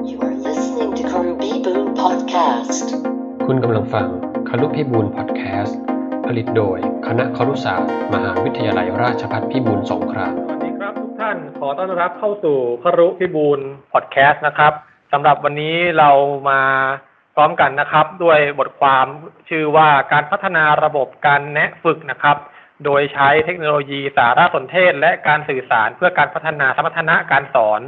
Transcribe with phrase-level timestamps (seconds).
[0.00, 2.86] You are listening to Karubibu Podcast.
[3.46, 4.06] คุณกำลังฟัง
[4.48, 5.78] คารุพิบูลพอดแคสต์
[6.26, 13.60] ผลิตโดยคณะครุศาสตร์มหาวิทยาลัยราชภัฏพิบูลสงครามสวัสดีครับทุกท่านขอต้อนรับเข้าสู่ครุพิบูล
[13.92, 14.72] พอดแคสต์นะครับ
[15.12, 16.10] สำหรับวันนี้เรา
[16.50, 16.62] มา
[17.34, 19.06] พร้อมกันนะครับ ด้วยบทความ
[19.48, 22.36] ชื่อว่าการพัฒนาระบบการแนะฝึกนะครับ
[22.84, 27.80] โดยใช้เทคโนโลยีสารสนเทศ และการสื่อสารเพื่อการพัฒนาสมรรถนะการสอน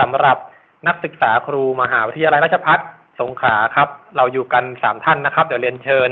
[0.00, 0.38] สำหรับ
[0.86, 2.78] นักศึกษาครูมหาวิทยาลัยราชภัฏ
[3.20, 6.10] สงขลาครับ เราอยู่กันสามท่านนะครับ เดี๋ยวเรียนเชิญ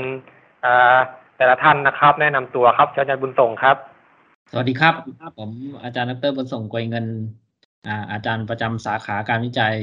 [0.65, 0.97] อ่า
[1.37, 3.75] แต่ละท่านนะครับ แนะนำตัวครับเชิญอาจารย์บุญส่งครับ
[4.51, 4.93] สวัสดีครับ
[5.39, 5.49] ผม
[5.83, 7.05] อาจารย์ดรบุญส่งกวยเงิน
[7.87, 9.75] อ่าอาจารย์ประจำสาขาการวิจัย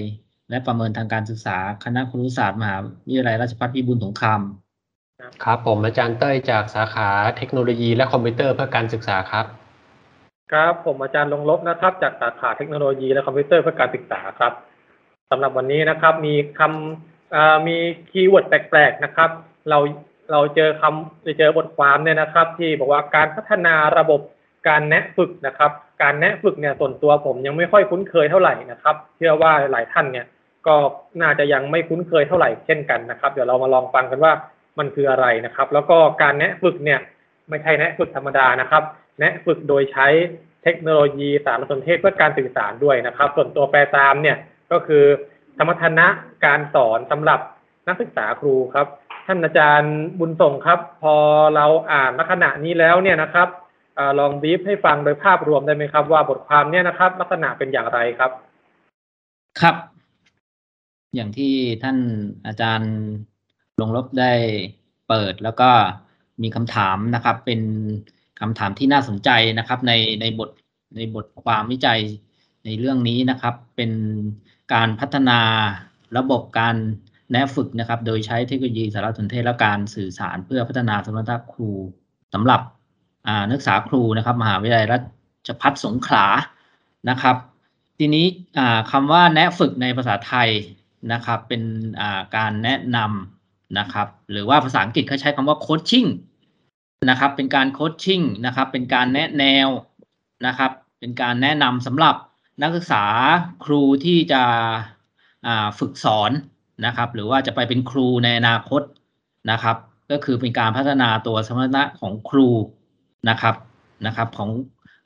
[0.51, 2.77] และประเมินทางการศึกษาคณะครุศาสตร์มหา
[3.09, 4.41] วิทยาลัยราชภัฏพิบูลสงคราม
[5.45, 9.47] ครับ ผมอาจารย์เต้ยจากสาขาเทคโนโลยี และคอมพิวเตอร์เพื่อการศึกษาครับ
[10.53, 14.53] ครับผมอาจารย์ลงลบนะครับ จากสาขาเทคโนโลยีและคอมพิวเตอร์เพื่อการศึกษาครับ
[15.31, 17.77] สำหรับวันนี้นะครับมีคำมี
[18.11, 19.31] keyword แปลกๆนะครับ
[19.71, 19.79] เรา
[20.33, 24.21] เราเจอคำเจอบทความเนี่ยนะครับ ที่บอกว่าการพัฒนาระบบ
[24.69, 25.71] การแนะฝึกนะครับ
[26.03, 30.27] การแนะฝึกเนี่ยส่วนตัวผมยังไม่ค่อยคุ้นเคยเท่าไหร่นะครับ เชื่อว่าหลายท่านเนี่ย
[30.67, 30.77] ก็
[31.23, 34.33] น่าจะยังไม่คุ้นเคยเท่าไหร่เช่นกันนะครับ เดี๋ยวเรามาลองฟังกันว่า
[34.79, 37.01] มันคืออะไรนะครับ แล้วก็การแนะฝึกเนี่ย
[37.49, 38.83] ไม่ใช่แนะฝึกธรรมดานะครับ
[39.21, 40.07] แนะฝึกโดยใช้
[40.65, 44.37] เทคโนโลยีสารสนเทศเพื่อการสื่อสารด้วยนะครับ ส่วนตัวแปลตามเนี่ย
[44.73, 45.05] ก็คือ
[45.59, 46.07] สมรรถนะ
[46.45, 47.41] การสอนสำหรับ
[47.89, 48.87] นักศึกษาครูครับ
[49.27, 51.15] ท่านอาจารย์บุญส่งครับ พอ
[51.57, 53.49] เราอ่านลักษณะนี้แล้วเนี่ยนะครับ
[53.99, 58.31] อลองบีฟให้ฟังโดยภาพรวมได้ไหมครับ ว่าบทความเนี่ยนะครับ ลักษณะเป็นอย่างไรครับ
[59.61, 59.77] ครับ
[61.15, 61.99] อย่างที่ท่าน
[62.47, 62.93] อาจารย์
[63.81, 64.33] ลงลบได้
[65.09, 65.71] เปิดแล้วก็
[66.43, 67.61] มีคำถามนะครับ เป็น
[68.41, 70.51] คำถามที่น่าสนใจนะครับ ในในบท
[70.97, 72.01] ในบทความวิจัย
[72.65, 73.93] ในเรื่องนี้นะครับเป็น
[74.75, 75.41] การพัฒนา
[76.19, 76.77] ระบบการ
[77.31, 81.71] แนะฝึกนะครับ โดยใช้เทคโนโลยีสารสนเทศและการสื่อสารเพื่อพัฒนาสมรรถนะครู
[82.35, 82.61] สำหรับ
[83.49, 84.99] นักศึกษาครูนะครับ มหาวิทยาลัยรา
[85.49, 86.27] ชภัฏสงขลา
[87.11, 87.37] นะครับ
[87.99, 88.27] ทีนี้
[88.59, 90.49] อ่าคำว่าแนะฝึกในภาษาไทย
[91.13, 91.63] นะครับ เป็น
[92.37, 96.07] การแนะนำนะครับ หรือว่าภาษาอังกฤษเขาใช้คำว่าโคชชิ่ง
[97.11, 99.69] นะครับเป็นการโคชชิ่งนะครับ เป็นการแนะแนว
[100.47, 100.71] นะครับ
[101.01, 102.15] เป็นการแนะนำสำหรับ
[102.63, 103.05] นักศึกษา
[103.65, 104.43] ครูที่จะ
[105.79, 106.31] ฝึกสอน
[106.87, 108.83] นะครับ หรือว่าจะไปเป็นครูในอนาคต
[109.51, 109.77] นะครับ
[110.11, 112.49] ก็คือเป็นการพัฒนาตัวสมรรถนะของครู
[113.29, 113.55] นะครับ
[114.07, 114.51] นะครับของ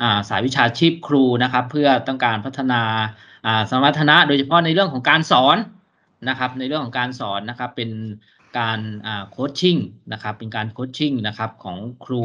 [0.02, 5.56] อาสายวิชาชีพครูนะครับ เพื่อต้องการพัฒนาาสมรรถนะโดยเฉพาะในเรื่องของการสอน
[6.28, 7.90] นะครับ ในเรื่องของการสอนนะครับเป็น
[8.58, 8.80] การ
[9.30, 9.76] โคชชิ่ง
[10.12, 12.24] นะครับ เป็นการโคชชิ่งนะครับของครู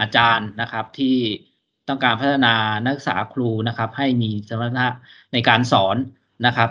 [0.00, 1.16] อาจารย์นะครับที่
[1.88, 2.54] ต้องการพัฒนา
[2.84, 4.86] นักศึกษาครูนะครับ ให้มีสมรรถนะ
[5.32, 5.96] ในการสอน
[6.46, 6.70] นะครับ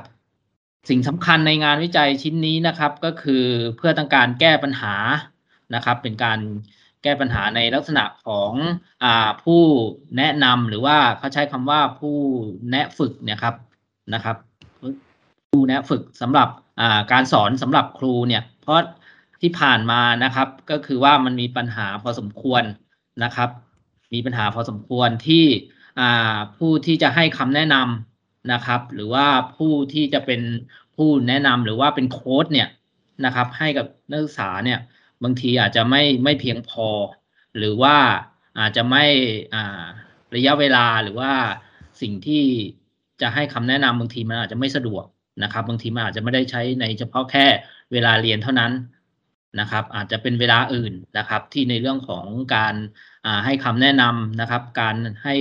[0.90, 3.44] สิ่งสำคัญในงานวิจัยชิ้นนี้นะครับ ก็คือ
[3.78, 4.96] เพื่อต้องการแก้ปัญหา
[5.76, 6.40] นะครับ เป็นการ
[7.04, 8.52] แก้ปัญหาในลักษณะของ
[9.04, 9.06] อ
[9.44, 9.62] ผู้
[10.18, 12.18] แนะนำหรือว่าเขาใช้คำว่าผู้
[12.72, 13.56] แนะฝึกเนี่ยครับ
[14.14, 14.38] นะครับ
[15.50, 16.50] ผู้แนะฝึกสำหรับ
[17.12, 18.80] การสอนสำหรับครูเนี่ย เพราะ
[19.42, 22.64] ที่ผ่านมานะครับ ก็คือว่ามันมีปัญหาพอสมควร
[23.24, 23.50] นะครับ
[24.14, 25.46] มีปัญหาพอสมควรที่
[26.58, 30.42] ผู้ที่จะให้คำแนะนำนะครับ หรือว่าผู้ที่จะเป็น
[30.96, 32.70] ผู้แนะนำหรือว่าเป็นโค้ดเนี่ย
[33.26, 34.80] นะครับ ให้กับนักศึกษาเนี่ย
[35.24, 36.88] บางทีอาจจะไม่ไม่เพียงพอ
[37.58, 37.96] หรือว่า
[38.60, 39.06] อาจจะไม่
[40.36, 41.32] ระยะเวลาหรือว่า
[42.02, 42.44] สิ่งที่
[43.22, 45.06] จะให้คำแนะนำบางทีมันอาจจะไม่สะดวก
[45.44, 47.46] นะครับ บางทีมันอาจจะไม่ได้ใช้ในเฉพาะแค่
[47.92, 48.72] เวลาเรียนเท่านั้น
[49.60, 52.26] นะครับ อาจจะเป็นเวลาอื่นนะครับ ที่ในเรื่องของ
[52.56, 52.76] การ
[53.46, 55.36] ให้คำแนะนำนะครับ การให้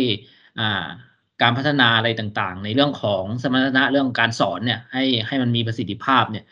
[1.42, 6.44] การพัฒนาอะไรต่างๆ ในเรื่องของสมรรถนะเรื่องการสอนเนี่ยให้ให้มันมีประสิทธิภาพเนี่ย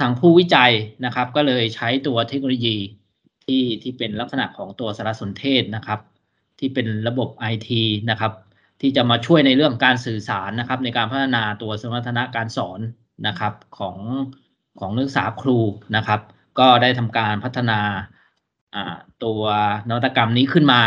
[0.00, 0.72] ทางผู้วิจัย
[1.04, 2.76] นะครับ ก็เลยใช้ตัวเทคโนโลยี
[3.44, 6.00] ที่ที่เป็นลักษณะของตัวสารสนเทศนะครับ
[6.58, 7.70] ที่เป็นระบบ IT
[8.10, 8.32] นะครับ
[8.80, 12.80] ที่จะมาช่วยในเรื่องการสื่อสารนะครับ ในการพัฒนาตัวสมรรถนะการสอน
[13.26, 13.96] นะครับของ
[14.80, 15.58] ของนักศึกษาครู
[15.96, 16.20] นะครับ
[16.58, 17.80] ก็ได้ทำการพัฒนา
[19.24, 19.42] ตัว
[19.88, 20.82] นวัตกรรมนี้ขึ้นมา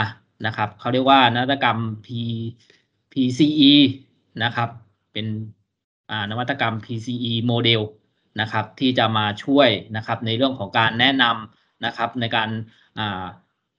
[0.45, 2.07] นะครับเขาเรียกว่านวัตกรรม P
[3.11, 3.73] PCE
[4.43, 4.69] นะครับ
[5.13, 5.25] เป็น
[6.29, 7.81] นวัตกรรม PCE โมเดล
[8.41, 12.49] นะครับ ที่จะมาช่วยนะครับในเรื่องของการแนะนำนะครับ ในการ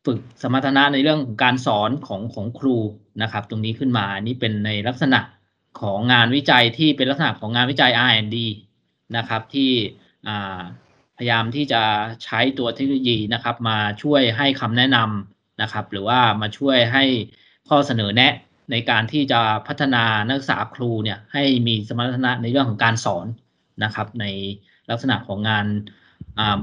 [0.04, 2.76] ฝึกสมรรถนะในเรื่องของการสอนของของครู
[3.22, 5.20] นะครับ ตรงนี้ขึ้นมาอันี่เป็นในลักษณะ
[5.81, 8.36] ของงานวิจัยที่เป็นลักษณะของงานวิจัย R&D
[9.16, 9.70] นะครับที่
[11.16, 11.82] พยายามที่จะ
[12.25, 17.05] ใช้ตัวเทคโนโลยีนะครับ มาช่วยให้คำแนะนำนะครับ หรือว่ามาช่วยให้
[17.69, 18.32] ข้อเสนอแนะ
[18.70, 23.26] ในการที่จะพัฒนานักศึกษาครูเนี่ยให้มีสมรรถนะในเรื่องของการสอน
[23.84, 24.25] นะครับ ใน
[24.90, 25.66] ลักษณะของงาน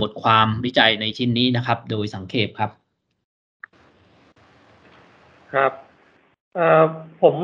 [0.01, 2.71] บทความวิจัยในชิ้นนี้นะครับ โดยสังเขปครับ
[5.54, 5.74] ครับ
[7.21, 7.36] ผม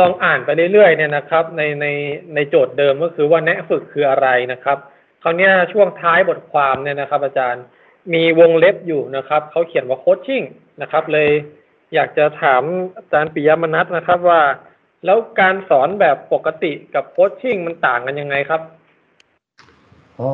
[0.00, 1.86] ลองอ่านไปเรื่อยๆเนี่ยนะครับ ในใน
[2.34, 4.78] ในโจทย์เดิมก็คือว่าแนะฝึกคืออะไรนะครับ
[5.22, 7.64] คราวนี้ช่วงท้ายบทความเนี่ยนะครับ อาจารย์
[8.14, 10.42] มีวงเล็บอยู่นะครับเขาเขียนว่าโคชชิ่ง
[10.82, 11.30] นะครับ เลย
[11.94, 12.62] อยากจะถาม
[12.96, 14.40] อาจารย์ปิยมนัทนะครับว่า
[15.04, 18.60] แล้วการสอนแบบปกติกับโคชชิ่งมันต่างกันยังไงครับ
[20.20, 20.30] อ๋อ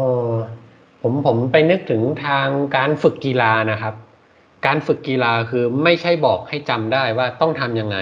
[1.03, 3.95] ผมผมไปนึกถึงทางการฝึกกีฬานะครับ
[4.67, 7.99] การฝึกกีฬาคือไม่ใช่บอกให้จำได้ว่าต้องทำยังไง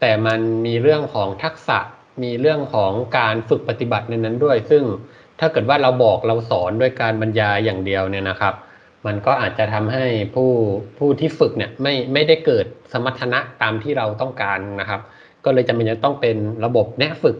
[0.00, 1.78] แต่มันมีเรื่องของทักษะ
[2.22, 4.84] มีเรื่องของการฝึกปฏิบัติในนั้นด้วย ซึ่ง
[5.44, 8.54] ถ้าเกิดว่าเราบอกเราสอนด้วยการบรรยายอย่างเดียวเนี่ยนะครับ
[9.06, 10.04] มันก็อาจจะทำให้
[10.34, 10.50] ผู้
[10.98, 15.00] ผู้ที่ฝึกเนี่ยไม่ไม่ได้เกิดสมรรถนะตามที่เราต้องการนะครับ
[15.44, 17.36] ก็เลยจำเป็นจะต้องเป็นระบบแนะฝึก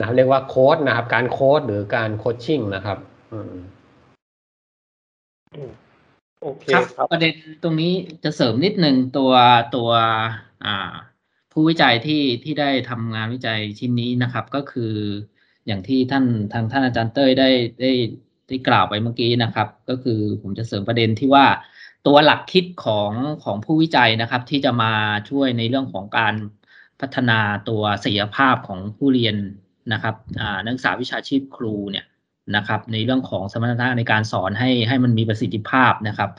[0.00, 2.98] นะเรียกว่าโค้ดนะครับ การโค้ดหรือการโคชชิ่งนะครับ
[3.32, 3.54] อืม
[6.42, 7.32] โอเคครับประเด็น
[7.62, 7.92] ตรงนี้
[8.24, 9.32] จะเสริมนิดนึงตัว
[9.76, 9.90] ตัว
[10.64, 10.92] อ่า
[11.52, 14.92] ผู้วิจัยที่ที่ได้ทำงานวิจัยชิ้นนี้นะครับ ก็คือ
[15.66, 17.92] อย่างที่ท่านทางท่านอาจารย์เต้ยได้ได้
[18.48, 21.46] ได้กล่าวไปเมื่อกี้นะครับ ก็คือผมจะเสริมประเด็นที่ว่า
[22.06, 23.12] ตัวหลักคิดของ
[23.44, 24.92] ของผู้วิจัยนะครับ ที่จะมา
[25.30, 26.34] ช่วยในเรื่องของการ
[27.00, 29.36] พัฒนาตัวศักยภาพของผู้เรียน
[29.92, 30.14] นะครับ
[30.64, 32.04] นักศึกษาวิชาชีพครูเนี่ย
[32.56, 36.30] นะครับ ในเรื่องของสมรรถนะในการสอนให้ให้มันมีประสิทธิภาพนะครับ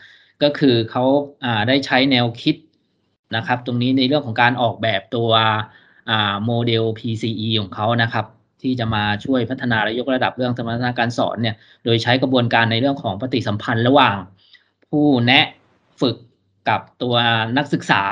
[0.44, 1.04] ก็คือเขา
[1.68, 2.56] ได้ใช้แนวคิด
[3.36, 5.32] นะครับ ตรงนี้ในเรื่องของการออกแบบตัว
[6.46, 8.26] โมเดล PCE ของเขานะครับ
[8.62, 11.56] ที่จะมาช่วยพัฒนาและยกระดับเรื่องสมรรถนะการสอนเนี่ย
[11.86, 14.16] โดยใช้กระบวนการในเรื่องของปฏิสัมพันธ์ระหว่าง
[14.88, 15.46] ผู้แนะ
[16.02, 16.18] ฝึก
[16.70, 17.16] กับตัว
[17.58, 18.04] นักศึกษา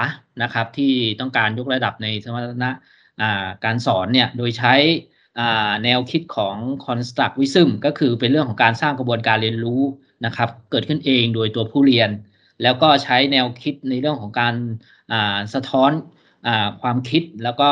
[0.44, 2.72] นะครับ ที่ต้องการยกระดับในสมรรถนะ
[3.66, 4.76] การสอนเนี่ยโดยใช้
[5.84, 6.56] แนวคิดของ
[6.86, 9.82] constructivism ก็คือเป็นเรื่องของการสร้างกระบวนการเรียนรู้
[10.26, 12.10] นะครับ เกิดขึ้นเองโดยตัวผู้เรียน
[12.64, 14.56] แล้วก็ใช้แนวคิดในเรื่องของการ
[15.54, 15.92] สะท้อน
[16.48, 16.50] อ
[16.82, 17.70] ความคิดแล้วก็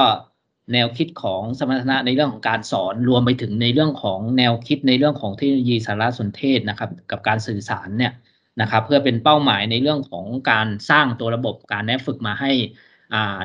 [0.71, 8.13] แนวคิดของสมรรถนะในเรื่องของการสอนรวมไปถึงในเรื่องของแนวคิดในเรื่องของเทคโนโลยีสารสนเทศนะครับ กับการสื่อสารเนี่ย
[8.61, 12.51] นะครับ เพื่อเป็นเป้าหมายในเรื่องของการสร้างตัวระบบการแนะฝึกมาให้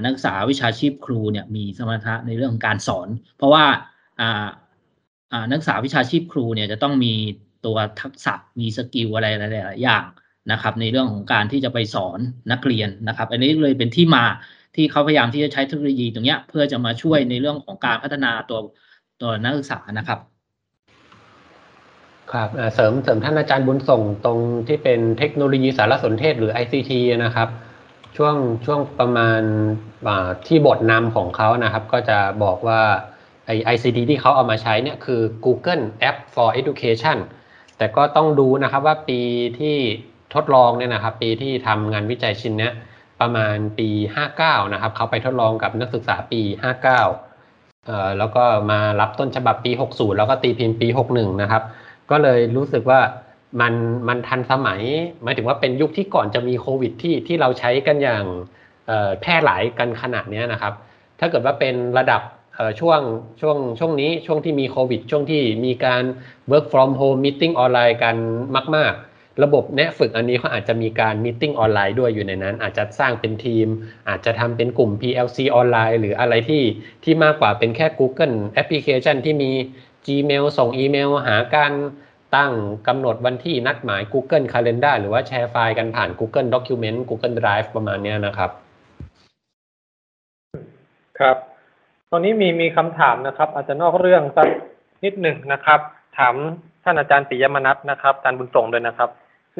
[0.02, 3.64] นักศึกษาวิชาชีพครูเนี่ยมีสมรรถนะในเรื่องของการสอน เพราะว่า
[5.50, 7.14] นักศึกษาวิชาชีพครูเนี่ยจะต้องมี
[7.66, 10.04] ตัวทักษะมีสกิลอะไรหลายๆอย่าง
[10.52, 12.18] นะครับ ในเรื่องของการที่จะไปสอน
[12.52, 14.24] นักเรียนนะครับ อันนี้เลยเป็นที่มา
[14.74, 18.60] ที่เขาพยายามที่จะใช้เทคโนโลยีตรงนี้เพื่อจะมาช่วยในเรื่องของการพัฒนาตัว
[19.20, 20.18] ตัวนักศึกษานะครับ
[22.32, 24.38] ครับเสริมเสริมท่านอาจารย์บุญส่งตรง
[24.68, 26.92] ที่เป็นเทคโนโลยีสารสนเทศหรือ ICT
[27.24, 27.48] นะครับ
[28.16, 28.34] ช่วง
[28.66, 29.40] ช่วงประมาณ
[30.46, 32.80] ที่บทนำของเขานะครับ ก็จะบอกว่า
[33.46, 37.18] ไอ ICT ที่เขาเอามาใช้เนี่ยคือ Google App for Education
[37.78, 39.20] แต่ก็ต้องดูนะครับว่าปี
[39.58, 39.76] ที่
[40.34, 42.70] ทดลองเนี่ยนะครับ ปีที่ทำงานวิจัยชิ้นนี้
[43.20, 43.88] ประมาณปี
[44.30, 51.62] 59 นะครับ เขาไปทดลองกับนักศึกษาปี 59เอ่อแล้วก็มารับต้นฉบับปี 60 แล้วก็ตีพิมพ์ปี 61 นะครับ
[52.10, 53.00] ก็เลยรู้สึกว่า
[53.60, 53.74] มัน
[54.08, 54.80] มันทันสมัย
[55.22, 58.24] หมายถึงว่าเป็นยุคที่ก่อนจะมีโควิดที่ที่เราใช้กันอย่าง
[59.20, 60.72] แพร่หลายกันขนาดนี้นะครับ
[61.20, 62.22] ถ้าเกิดว่าเป็นระดับ
[62.80, 63.00] ช่วง
[63.40, 66.02] ช่วงช่วงนี้ช่วงที่มีโควิด ช่วงที่มีการ
[66.50, 68.16] work from home meeting ออนไลน์กัน
[68.76, 69.07] มาก ๆ
[69.42, 73.66] ระบบแนะฝึกอันนี้เขาอาจจะมีการ meeting ออนไลน์ด้วยอยู่ในนั้น อาจจะสร้างเป็นทีม
[74.08, 76.62] อาจจะทำเป็นกลุ่ม PLC ออนไลน์ หรืออะไรที่
[77.04, 79.50] ที่มากกว่าเป็นแค่ Google แอปพลิเคชันที่มี
[80.06, 81.72] Gmail ส่งอีเมลหาการ
[82.36, 82.52] ตั้ง
[82.88, 88.50] กำหนดวันที่นัดหมาย Google Calendar หรือว่าแชร์ไฟล์กันผ่าน Google Document Google Drive ประมาณนี้นะครับ
[91.18, 91.36] ครับ
[92.10, 94.46] ตอนนี้มีมีคำถามนะครับ อาจจะนอกเรื่องสัก
[95.04, 95.80] นิดหนึ่งนะครับ
[96.18, 96.34] ถาม
[96.84, 99.10] ท่านอาจารย์ปิยมนัทนะครับอาจารย์บุญส่งด้วยนะครับ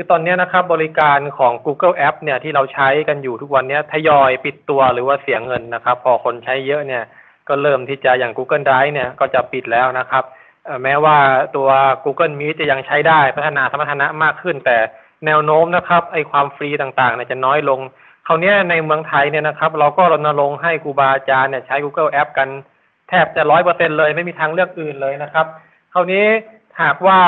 [0.01, 7.03] คือตอนนี้นะครับบริการของ Google App เนี่ยที่เราใช้กันอยู่ทุกวันนี้ทยอยปิดตัวหรือว่าเสียเงินนะครับ พอคนใช้เยอะเนี่ย
[7.49, 10.25] ก็เริ่มที่จะอย่าง Google Drive เนี่ยก็จะปิดแล้วนะครับ
[10.83, 11.17] แม้ว่า
[11.57, 11.69] ตัว
[12.05, 14.77] Google Meet จะยังใช้ได้พัฒนาสมรรถนะมากขึ้น แต่
[15.27, 17.81] แนวโน้มนะครับไอความฟรีต่างๆเนี่ยจะน้อยลง
[18.27, 22.49] คราวนี้ในเมืองไทยเนี่ยนะครับ เราก็รณรงค์ให้ครูบาอาจารย์เนี่ยใช้ Google App กัน
[23.09, 25.47] แทบจะร้อยเปอร์เซ็นเลย ไม่มีทางเลือกอื่นเลยนะครับ
[25.93, 26.27] คราวนี้
[26.83, 27.21] หากว่า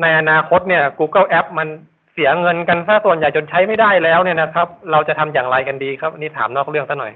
[0.00, 1.68] ในอนาคตเนี่ย Google App มัน
[2.12, 7.12] เสียเงินกันซะส่วนใหญ่จนใช้ไม่ได้แล้วเนี่ยนะครับ เราจะทำอย่างไรกันดีครับนี่ถามนอกเรื่องซะหน่อย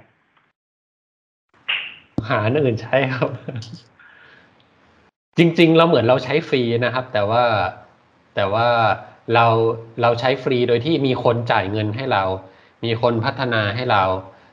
[2.29, 3.29] หาอื่นใช้ครับ
[5.39, 7.45] จริง ๆ เราเหมือนเราใช้ฟรีนะครับ แต่ว่า
[8.37, 8.69] แต่ว่า
[9.35, 9.47] เรา
[10.03, 12.25] เราใช้ฟรีโดยที่มีคนจ่ายเงินให้เรา
[12.85, 14.03] มีคนพัฒนาให้เรา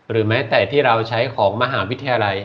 [0.10, 2.38] หรือแม้แต่ที่เราใช้ของมหาวิทยาลัย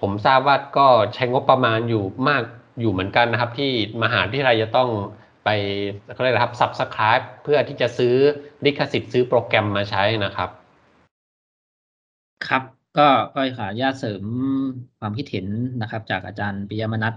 [0.00, 2.42] ผมทราบว่าก็ใช้งบประมาณอยู่มาก
[2.80, 3.70] อยู่เหมือนกันนะครับ ที่
[4.02, 4.88] มหาวิทยาลัยจะต้อง
[5.44, 5.48] ไป
[6.12, 8.14] เขาเรียกอะไรครับ subscribe เพื่อที่จะซื้อ
[8.64, 10.50] ลิขสิทธิ์ซื้อโปรแกรมมาใช้นะครับ
[12.48, 12.62] ครับ
[12.98, 14.24] ก็ก็ขออนุญาตเสริม
[15.00, 15.46] ความคิดเห็น
[15.82, 17.14] นะครับ จากอาจารย์ปิยมนัท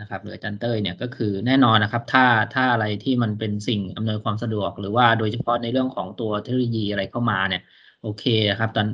[0.00, 7.62] นะครับหรืออาจารย์เต้ยเนี่ยก็คือแน่นอนนะครับ ถ้าถ้าอะไรที่มันเป็นสิ่งอำนวยความสะดวก หรือว่าโดยเฉพาะในเรื่องของตัวเทคโนโลยีอะไรเข้ามาเนี่ย
[8.02, 8.88] โอเคนะครับตอน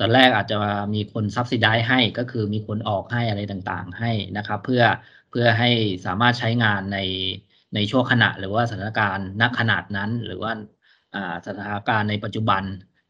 [0.00, 0.56] ตอนแรกอาจจะ
[0.94, 4.82] มีคนซับซิได้ให้ก็คือมีคนออกให้อะไรต่างๆ ให้นะครับ เพื่อ
[5.30, 5.70] เพื่อให้
[6.06, 6.98] สามารถใช้งานใน
[7.74, 10.52] ในช่วงขณะหรือว่าสถานการณ์ณขนาดนั้น หรือว่า
[11.46, 12.62] สถานการณ์ในปัจจุบัน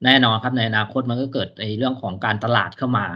[0.05, 3.07] แน่นอนครับในอนาคตมันก็เกิดในเรื่องของการตลาดเข้ามา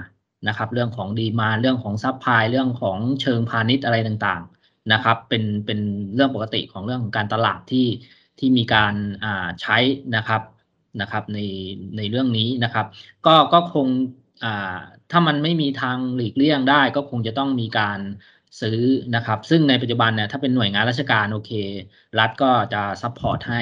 [0.48, 5.80] นะครับ เรื่องของ demand เรื่องของ supply เรื่องของเชิงพาณิชย์อะไรต่างๆนะครับ เป็นเป็น
[6.14, 7.86] เรื่องปกติของเรื่องของการตลาดที่
[8.38, 8.94] ที่มีการ
[9.62, 9.78] ใช้
[10.16, 10.42] นะครับ
[11.00, 11.38] นะครับใน
[11.96, 12.86] ในเรื่องนี้นะครับ
[13.26, 13.86] ก็ก็คง
[15.10, 17.98] ถ้ามันไม่มีทางหลีกเลี่ยงได้ ก็คงจะต้องมีการ
[18.60, 18.80] ซื้อ
[19.16, 21.50] นะครับ ซึ่งในปัจจุบันเนี่ยถ้าเป็นหน่วยงานราชการโอเค
[22.18, 23.60] รัฐก็จะ support ให้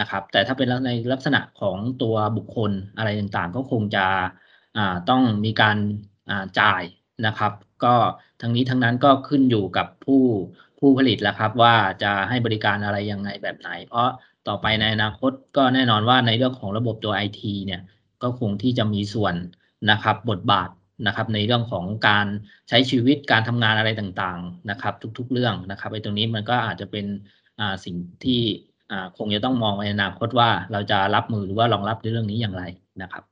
[0.00, 4.06] นะครับ แต่ถ้าเป็นในลักษณะของตัวบุคคลอะไรต่างๆ ก็คงจะ
[4.76, 5.76] อ่าต้องมีการ
[6.30, 6.82] อ่าจ่าย
[7.26, 7.52] นะครับ
[7.84, 7.94] ก็
[8.40, 10.22] ทั้งนี้ทั้งนั้นก็ขึ้นอยู่กับผู้
[10.78, 14.08] ผู้ผลิตแล้วครับ ว่าจะให้บริการอะไรยังไงแบบไหน เพราะ
[14.48, 17.80] ต่อไปในอนาคตก็แน่นอนว่าในเรื่องของระบบตัวไอทีเนี่ย
[18.22, 19.34] ก็คงที่จะมีส่วน
[19.90, 20.68] นะครับบทบาท
[21.06, 22.26] นะครับในเรื่องของการ
[22.68, 27.06] ใช้ชีวิตการทำงานอะไรต่างๆนะครับ ทุกๆเรื่องนะครับไอ้ตรงนี้มันก็อาจจะเป็น
[27.60, 28.40] อ่าสิ่งที่
[28.90, 32.64] อ่าคงจะต้องมองในอนาคตว่าเราจะรับมือหรือว่ารองรับในเรื่องนี้อย่างไร
[33.02, 33.24] นะครับ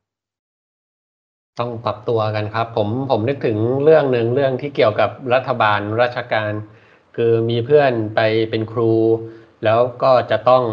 [1.60, 6.52] ต้องปรับตัวกันครับ ผมผมนึกถึงเรื่องหนึ่งเรื่องที่เกี่ยวกับรัฐบาลราชการ
[7.16, 8.92] คือมีเพื่อนไปเป็นครู
[9.64, 10.64] แล้วก็จะต้อง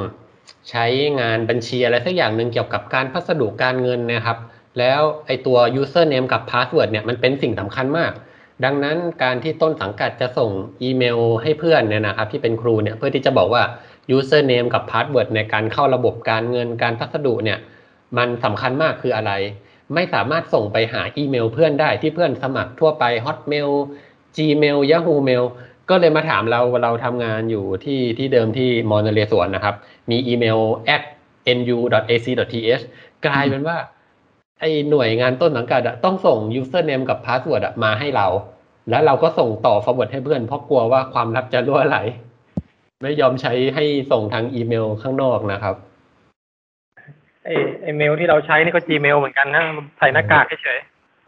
[0.69, 0.85] ใช้
[1.19, 4.37] งานบัญชีอะไรสักอย่างหนึ่งเกี่ยวกับการพัสดุการเงินนะครับ
[4.79, 8.11] แล้วไอตัว username กับ password เนี่ยมันเป็นสิ่งสำคัญมาก
[8.65, 10.51] ดังนั้นการที่ต้นสังกัดจะส่ง
[10.83, 13.63] อีเมลให้เพื่อนเนี่ยนะครับที่เป็นครูเนี่ยเพื่อที่จะบอกว่า
[14.15, 17.59] username กับ password ในการเข้าระบบการเงินการพัสดุเนี่ย
[18.17, 19.31] มันสำคัญมากคืออะไร
[19.93, 23.71] ไม่สามารถส่งไปหาอีเมลเพื่อนได้ที่เพื่อนสมัครทั่วไป Hotmail
[24.35, 25.43] Gmail Yahoo Mail
[25.89, 29.75] ก็เลยมาถามเราเราทำงานอยู่ที่ที่เดิมที่มอนเรสวนนะครับ
[30.09, 30.59] มีอีเมล
[30.95, 31.03] at
[31.57, 32.83] nu.ac.th
[33.25, 33.77] กลายเป็นว่า
[34.59, 38.27] ไอหน่วยงานต้นสังกัดอะต้องส่ง username กับ password อะมาให้เรา
[38.89, 41.97] แล้วเราก็ส่งต่อ forward ให้เพื่อนเพราะกลัวว่าความลับจะรั่วไหล
[43.01, 45.75] ไม่ยอมใช้ให้ส่งทางอีเมลข้างนอกนะครับ
[47.45, 47.49] ไอ
[47.81, 49.63] ไอเมลที่เราใช้นี่ก็ Gmail เหมือนกันนะ
[49.97, 50.79] ใส่หน้ากากเฉย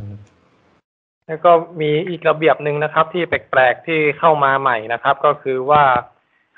[0.06, 5.84] ๆแล้วก็มีอีกระเบียบหนึ่งนะครับ ที่แปลกๆที่เข้ามาใหม่นะครับ ก็คือว่า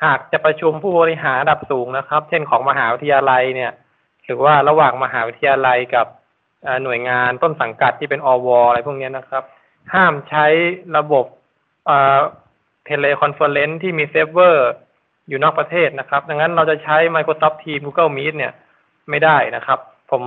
[0.03, 3.72] หากจะประชุมผู้บริหารระดับสูงนะครับ เช่นของมหาวิทยาลัยเนี่ย
[4.25, 6.08] หรือว่าระหว่างมหาวิทยาลัยกับ
[6.84, 9.43] หน่วยงานต้นสังกัดที่เป็นอวอะไรพวกนี้นะครับ
[9.93, 10.46] ห้ามใช้
[10.98, 11.25] ระบบ
[12.86, 14.70] teleconference ที่มีเซิร์ฟเวอร์
[15.27, 18.53] อยู่นอกประเทศนะครับ ดังนั้นเราจะใช้ Microsoft Teams Google Meet เนี่ย
[19.10, 19.79] ไม่ได้นะครับ
[20.12, 20.24] ผม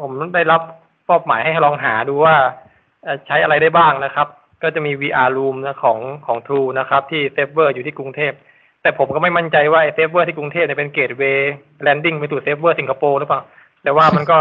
[0.00, 0.62] ผมได้รับ
[1.08, 2.36] มอบหมายให้ลองหาดูว่า
[3.26, 4.28] ใช้อะไรได้บ้างนะครับ
[4.62, 8.32] ก็จะมี VROOM นะของของ True นะครับ ที่เซิร์ฟเวอร์อยู่ที่กรุงเทพ
[8.82, 13.40] แต่ผมก็ไม่มั่นใจว่าเซิร์ฟเวอร์ที่กรุงเทพเนี่ยเป็น gateway landing ไปสู่เซิร์ฟเวอร์สิงคโปร์หรือเปล่า
[13.82, 14.38] แต่ว่ามันก็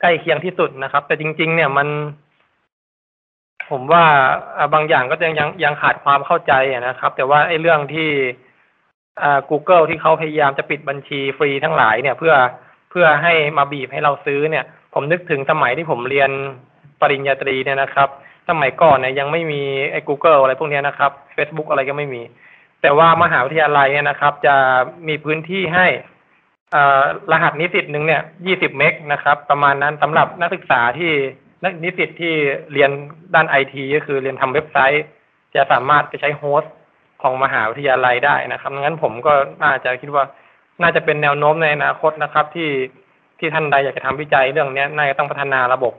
[0.00, 1.88] ใกล้เคียงที่สุดนะครับ แต่จริง ๆ เนี่ยมัน
[3.70, 4.04] ผมว่า
[4.74, 8.10] บางอย่างก็ยังยังยังขาดความเข้าใจนะครับ แต่ว่าไอ้เรื่องที่
[9.22, 12.34] อ่า Google ที่เขาพยายามจะปิดบัญชีฟรีทั้งหลายเนี่ย เพื่อ
[12.90, 16.30] เพื่อให้มาบีบให้เราซื้อเนี่ย ผมนึกถึงสมัยที่ผมเรียน
[17.00, 18.08] ปริญญาตรีเนี่ยนะครับ
[18.48, 19.62] สมัยก่อนเนี่ยยังไม่มี
[19.92, 22.22] ไอ้ Google อะไรพวกเนี้ยนะครับ Facebook อะไรก็ไม่มี
[22.82, 24.54] แต่ว่ามหาวิทยาลัยเนี่ยนะครับ จะ
[25.08, 25.86] มีพื้นที่ให้
[27.32, 31.12] รหัสนิสิตหนึ่งเนี่ย20เมกนะครับ ประมาณนั้นสำหรับนักศึกษาที่
[31.64, 32.34] นักนิสิตที่
[32.72, 32.90] เรียน
[33.34, 35.04] ด้านไอทีก็คือเรียนทำเว็บไซต์
[35.54, 36.72] จะสามารถไปใช้ host
[37.22, 40.24] ของมหาวิทยาลัยได้นะครับงั้นผมก็น่าจะคิดว่า
[40.82, 42.70] น่าจะเป็นแนวโน้มในอนาคตนะครับ ที่
[43.38, 45.94] ที่ท่านใดอยากจะทำวิจัยเรื่องเนี้ยน่าจะต้องพัฒนาระบบ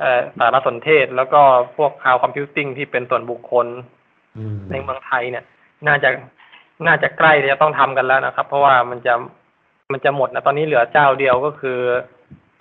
[0.00, 1.40] เอ่อสารสนเทศ แล้วก็
[1.76, 3.66] พวก cloud computing ที่เป็นส่วนบุคคล
[4.36, 5.44] อืมในเมืองไทยเนี่ย
[5.86, 6.08] น่าจะ
[6.86, 9.14] น่าจะใกล้ที่จะต้องทำกันแล้วนะครับ เพราะว่ามันจะ
[9.92, 11.78] มันจะหมดนะตอนนี้เหลือเจ้าเดียวก็คือ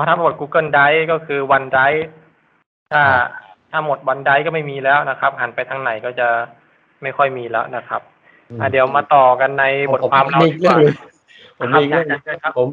[0.08, 2.04] ถ้าหมด Google Drive ก็คือ OneDrive
[2.92, 3.02] ถ้า
[3.72, 6.28] ถ้าหมด OneDrive ก็ไม่มีแล้วนะครับ หันไปทางไหนก็จะ
[7.02, 8.02] ไม่ค่อยมีแล้วนะครับ
[8.60, 10.98] อะเดี๋ยวมาต่อกันในบทความเราผมมีดีอีกกว่าเรื่องหนึ่ง
[11.60, 12.70] ผมมีอีกเรื่องหนึ่งครับครับผม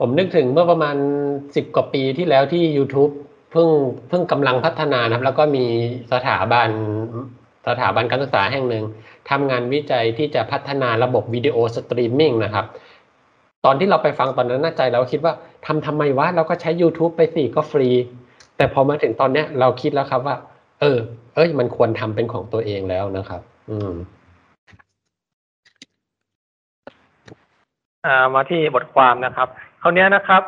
[0.00, 0.96] ผมนึกถึงเมื่อประมาณ
[1.56, 3.12] สิบกว่าปีที่แล้วที่ YouTube
[3.52, 3.68] เพิ่ง
[4.08, 5.64] เพิ่งกำลังพัฒนานะครับ แล้วก็มี
[6.12, 6.68] สถาบัน
[7.68, 8.84] สถาบันการศึกษาแห่งหนึ่ง
[9.30, 12.66] ทำงานวิจัยที่จะพัฒนาระบบวิดีโอสตรีมมิ่งนะครับ
[13.64, 15.34] ตอนที่เราไปฟังตอนนั้นในใจเราคิดว่า
[15.66, 17.88] ทำทำไมวะเราก็ใช้ YouTube ไปสิก็ฟรี
[18.56, 20.36] แต่พอมาถึงตอนเนี้ยเราคิดแล้วครับว่า
[20.80, 20.98] เออ
[21.34, 23.40] เอ้ย มันควรทำเป็นของตัวเองแล้วนะครับ
[23.70, 23.92] อืม
[28.06, 29.48] อ่ามาที่บทความนะครับ
[29.82, 30.42] คราวเนี้ยนะครับ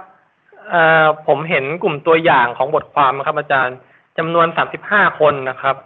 [0.72, 3.76] อ่อผมเห็นกลุ่มตัวอย่างของบทความนะครับ อาจารย์
[4.18, 4.46] จำนวน
[4.84, 5.76] 35 คนนะครับ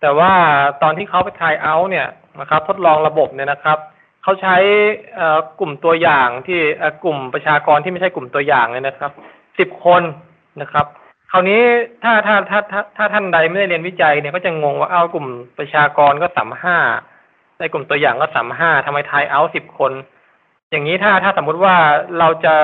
[0.00, 0.32] แต่ว่า
[0.82, 2.06] ตอนที่เขาไปทายเอาเนี่ย
[2.40, 3.78] นะครับ ทดลองระบบเนี่ยนะครับ
[4.22, 4.56] เขาใช้
[5.60, 6.60] กลุ่มตัวอย่างที่
[7.04, 9.12] กลุ่มประชากรที่ไม่ใช่กลุ่มตัวอย่างเนี่ยนะครับ
[9.72, 10.02] 10คน
[10.60, 10.86] นะครับ
[11.30, 11.62] คราวนี้
[12.02, 15.26] ถ้าถ้าถ้าถ้าถ้าท่านใดไม่ได้เรียนวิจัยเนี่ยก็จะงงว่าเอากลุ่ม
[15.58, 16.76] ประชากรก็สามห้า
[17.58, 19.92] ในกลุ่มตัวอย่างก็สามห้าทำไมทายเอาสิบคน
[20.70, 21.74] อย่างนี้ถ้าถ้าสมมุติว่า
[22.18, 22.54] เราจะ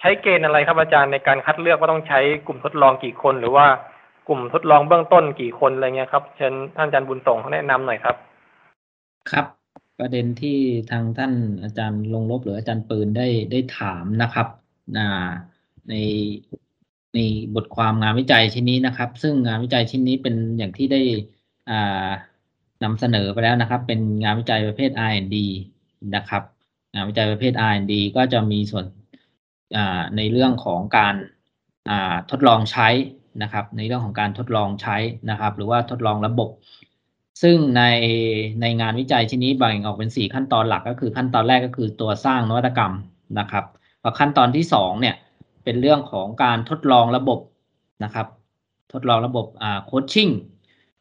[0.00, 3.66] ใช้เกณฑ์อะไรครับอาจารย์ในการคัดเลือกว่าต้องใช้กลุ่มทดลองกี่คน หรือว่า
[4.28, 8.16] กลุ่มทดลองเบื้องต้นกี่คนอะไรเงี้ยครับเชิญท่านอาจารย์บุญส่งแนะนำหน่อยครับ
[9.30, 9.57] ครับ
[9.98, 10.58] ประเด็นที่
[10.90, 14.48] ทางท่านอาจารย์ลงลบหรืออาจารย์ปืนได้ได้ถามนะครับ
[15.88, 15.94] ใน
[17.14, 17.18] ใน
[17.54, 21.02] บทความงานวิจัยชิ้นนี้นะครับ ซึ่งงานวิจัยชิ้นนี้เป็นอย่างที่ได้
[22.84, 25.36] นำเสนอไปแล้วนะครับ เป็นงานวิจัยประเภท R&D
[26.16, 26.42] นะครับ
[26.94, 28.84] งานวิจัยประเภท R&D ก็จะมีส่วน
[30.16, 31.14] ในเรื่องของการ
[32.30, 32.88] ทดลองใช้
[33.42, 34.96] นะครับ ในเรื่องของการทดลองใช้
[35.30, 36.50] นะครับ หรือว่าทดลองระบบ
[37.42, 37.82] ซึ่งใน
[38.60, 42.92] ในงานวิจัยชิ้นนี้แบ่งออกเป็น 4 ขั้นตอนหลักก็คือขั้นตอนแรกก็คือตัวสร้างนวัตกรรม
[43.38, 43.64] นะครับ
[44.02, 45.14] พอขั้นตอนที่2เนี่ย
[45.64, 47.40] เป็นเรื่องของการทดลองระบบ
[48.04, 48.26] นะครับ
[48.92, 50.28] ทดลองระบบอ่าโคชชิ่ง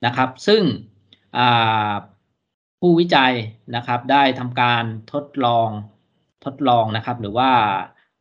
[0.06, 0.62] นะครับ ซึ่ง
[1.38, 1.92] อ่า
[2.80, 3.34] ผู้วิจัย
[3.76, 5.70] นะครับได้ทำการทดลอง
[6.46, 7.50] ทดลองนะครับ หรือว่า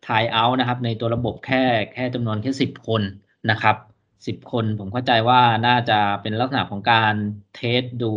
[0.05, 3.03] try out นะครับในตัวระบบแค่แค่จำนวนแค่ 10 คน
[3.51, 3.77] นะครับ
[4.25, 7.15] 10คน ผมเข้าใจว่าน่าจะเป็นลักษณะของการ
[7.55, 8.15] เทสดู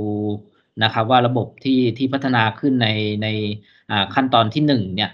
[0.83, 2.89] นะครับ ว่าระบบที่ที่พัฒนาขึ้นใน
[3.23, 3.27] ใน
[4.15, 5.11] ขั้นตอนที่1เนี่ย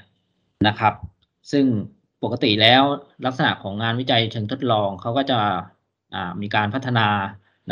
[0.68, 0.94] นะครับ
[1.52, 1.66] ซึ่ง
[2.24, 2.84] ปกติแล้ว
[3.26, 5.40] ลักษณะของงานวิจัยเชิงทดลองเขาก็จะ
[6.42, 7.08] มีการพัฒนา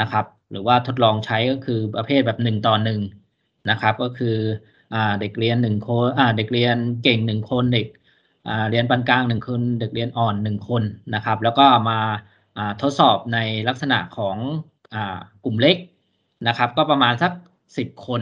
[0.02, 3.02] นะครับ หรือว่าทดลองใช้ก็คือประเภทแบบหนึ่งต่อหนึ่ง
[3.70, 4.38] นะครับ ก็คือ
[4.94, 7.88] อเด็กเรียนหนึ่งคนเด็กเรียนเก่งหนึ่งคนเด็ก
[8.70, 10.84] เรียนปานกลางหนึ่งคน เด็กเรียนอ่อนหนึ่งคน
[11.16, 12.00] นะครับ แล้วก็มา
[12.82, 14.38] ทดสอบในลักษณะของ
[14.94, 14.96] อ
[15.46, 15.78] กลุ่มเล็ก
[16.48, 17.32] นะครับ ก็ประมาณสัก
[17.78, 18.22] สิบคน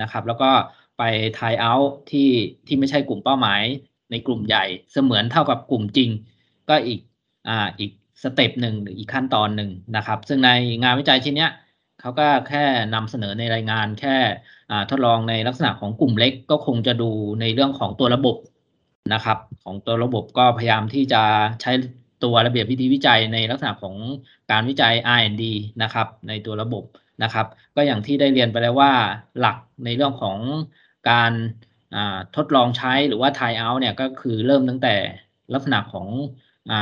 [0.00, 0.50] นะครับ แล้วก็
[0.98, 1.02] ไป
[1.38, 1.74] ทายเอา
[2.10, 2.30] ที่
[2.66, 3.62] ที่ไม่ใช่กลุ่มเป้าหมาย
[4.10, 6.10] ในกลุ่มใหญ่เสมือนเท่ากับกลุ่มจริง
[6.68, 7.00] ก็อีก
[7.48, 7.90] อ่าอีก
[8.22, 10.50] step หนึ่งหรืออีกขั้นตอนหนึ่งนะครับ ซึ่งใน
[10.82, 11.52] งานวิจัยชิ้นเนี้ย
[12.00, 12.64] เขาก็แค่
[12.94, 14.16] นำเสนอในรายงานแค่
[14.90, 18.36] ทดลองในลักษณะของกลุ่มเล็ก ก็คงจะดูในเรื่องของตัวระบบ
[19.14, 21.22] นะครับ ของตัวระบบก็พยายามที่จะ
[21.60, 21.72] ใช้
[22.24, 23.96] ตัวระเบียบวิธีวิจัยในลักษณะของ
[24.50, 25.44] การวิจัย R&D
[25.82, 26.84] นะครับ ในตัวระบบ
[27.22, 28.92] นะครับ ก็อย่างที่ได้เรียนไปแล้วว่า
[29.38, 30.38] หลักในเรื่องของ
[31.10, 31.32] การ
[32.36, 34.94] ทดลองใช้หรือว่า try out เนี่ยก็คือเริ่มตั้งแต่
[35.54, 36.06] ลักษณะของ
[36.70, 36.72] อ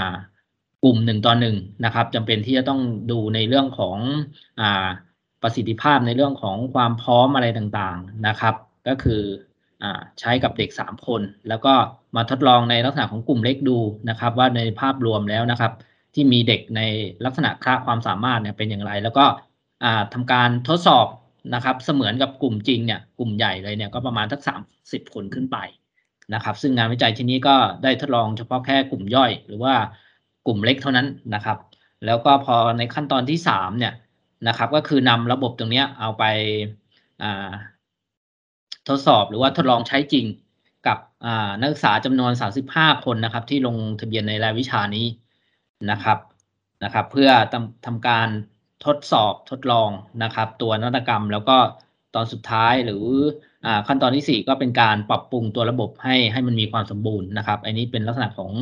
[0.84, 3.98] กลุ่มหนึ่งต่อหนึ่งนะครับจำเป็นที่จะต้องดูในเรื่องของ
[4.60, 4.62] อ
[5.42, 8.54] ประสิทธิภาพในเรื่องของความพร้อมอะไรต่างๆนะครับ
[8.88, 9.22] ก็คือ
[10.20, 11.74] ใช้กับเด็ก 3 คน แล้วก็
[12.16, 13.78] มาทดลองในลักษณะของกลุ่มเล็กดู
[14.10, 15.72] นะครับ ว่าในภาพรวมแล้วนะครับ
[16.14, 16.82] ที่มีเด็กใน
[17.24, 19.24] ลักษณะค่าความสามารถเนี่ยเป็นอย่างไร แล้วก็
[19.84, 21.06] อ่าทำการทดสอบ
[21.54, 24.60] นะครับ เสมือนกับกลุ่มจริงเนี่ยกลุ่มใหญ่เลยเนี่ยก็ประมาณสักสาม
[24.92, 25.58] สิบคนขึ้นไป
[26.34, 29.74] นะครับ ซึ่งงานวิจัยชิ้นนี้ก็ได้ทดลองเฉพาะแค่กลุ่มย่อย หรือว่า
[30.46, 31.58] กลุ่มเล็กเท่านั้นนะครับ
[32.06, 33.94] แล้วก็พอในขั้นตอนที่สามเนี่ย
[34.48, 36.24] นะครับ ก็คือนำระบบตรงนี้เอาไป
[38.88, 40.26] ทดสอบหรือว่าทดลองใช้จริง
[40.86, 40.98] กับ
[41.60, 42.32] นักศึกษาจำนวน
[42.68, 45.06] 35 คนนะครับ ที่ลงทะเบียนในรายวิชานี้
[45.90, 46.18] นะครับ
[46.84, 48.28] นะครับ เพื่อทำทำการ
[48.86, 49.90] ทดสอบทดลอง
[50.22, 51.56] นะครับ ตัวนวัตกรรม แล้วก็
[52.14, 53.04] ตอนสุดท้ายหรือ
[53.66, 58.52] อขั้นตอนที่ 4 ก็เป็นการปรับปรุงตัวระบบให้ให้มันมีความสมบูรณ์นะครับ อันนี้เป็นลักษณะของ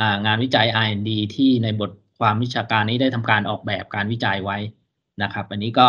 [0.00, 4.58] องานวิจัย R&D ที่ในบทความวิชาการนี้ได้ทำการออกแบบการวิจัยไว้
[5.22, 5.88] นะครับ อันนี้ก็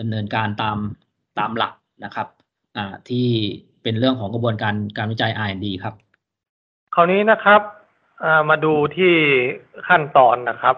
[0.00, 0.78] ดำเนินการตาม
[1.38, 1.72] ตามหลัก
[2.04, 2.28] นะครับ
[3.08, 3.28] ที่
[3.82, 5.94] เป็นเรื่องของกระบวนการการวิจัย R&D ครับ
[6.94, 7.60] คราวนี้นะครับ
[8.24, 9.14] อ่ามาดูที่
[9.88, 10.76] ขั้นตอนนะครับ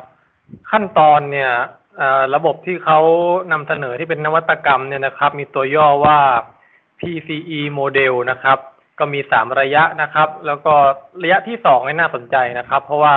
[0.70, 1.52] ขั้นตอนเนี่ย
[2.00, 2.98] อ่าระบบที่เขา
[3.52, 6.18] นำเสนอที่เป็นนวัตกรรมเนี่ยนะครับ มีตัวย่อว่า
[7.00, 8.59] PCE โมเดลนะครับ
[8.98, 10.74] ก็มีสามระยะนะครับ แล้วก็
[11.22, 13.14] ระยะที่สองนี่น่าสนใจนะครับ เพราะว่า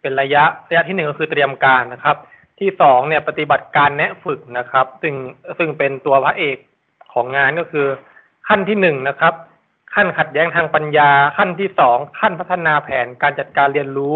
[0.00, 2.16] เป็นระยะระยะที่หนึ่งก็คือเตรียมการนะครับ
[2.60, 5.14] ที่สองเนี่ยปฏิบัติการแนะฝึกนะครับ ซึ่ง
[5.58, 6.56] ซึ่งเป็นตัวพระเอก
[7.12, 7.86] ของงานก็คือ
[8.48, 9.34] ขั้นที่หนึ่งนะครับ
[9.94, 14.14] ขั้นขัดแย้งทางปัญญา ขั้นที่สองขั้นพัฒนาแผนการจัดการเรียนรู้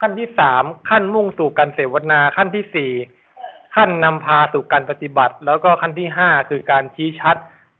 [0.00, 2.92] ขั้นที่สามขั้นมุ่งสู่การเสวนาขั้นที่สี่
[3.74, 7.36] ขั้นนำพาสู่การปฏิบัติ แล้วก็ขั้นที่ห้าคือการชี้ชัด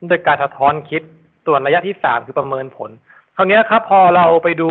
[0.09, 1.03] ด้วยการสะท้อนคิด
[1.47, 2.91] ส่วนระยะที่สามคือประเมินผล
[3.37, 4.71] คราวนี้ครับพอเราไปดู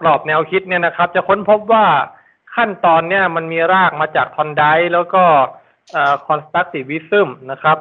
[0.00, 1.84] กรอบแนวคิดเนี่ยนะครับ จะค้นพบว่า
[2.56, 5.22] ขั้นตอนเนี่ยมันมีรากมาจาก Thorndike แล้วก็
[6.26, 7.78] constructivism นะครับ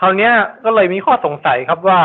[0.00, 0.30] คราวนี้
[0.64, 2.00] ก็เลยมีข้อสงสัยครับว่า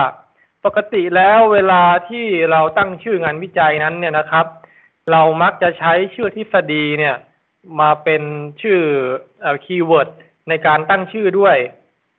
[0.66, 4.46] ปกติแล้วเวลาที่เราตั้งชื่องานวิจัยนั้นเนี่ยนะครับ
[5.12, 7.16] เรามักจะใช้ชื่อทฤษฎีเนี่ย
[7.80, 8.24] มาเป็น
[8.62, 8.80] ชื่อ
[9.66, 10.10] keyword
[10.50, 11.58] ในการตั้งชื่อด้วย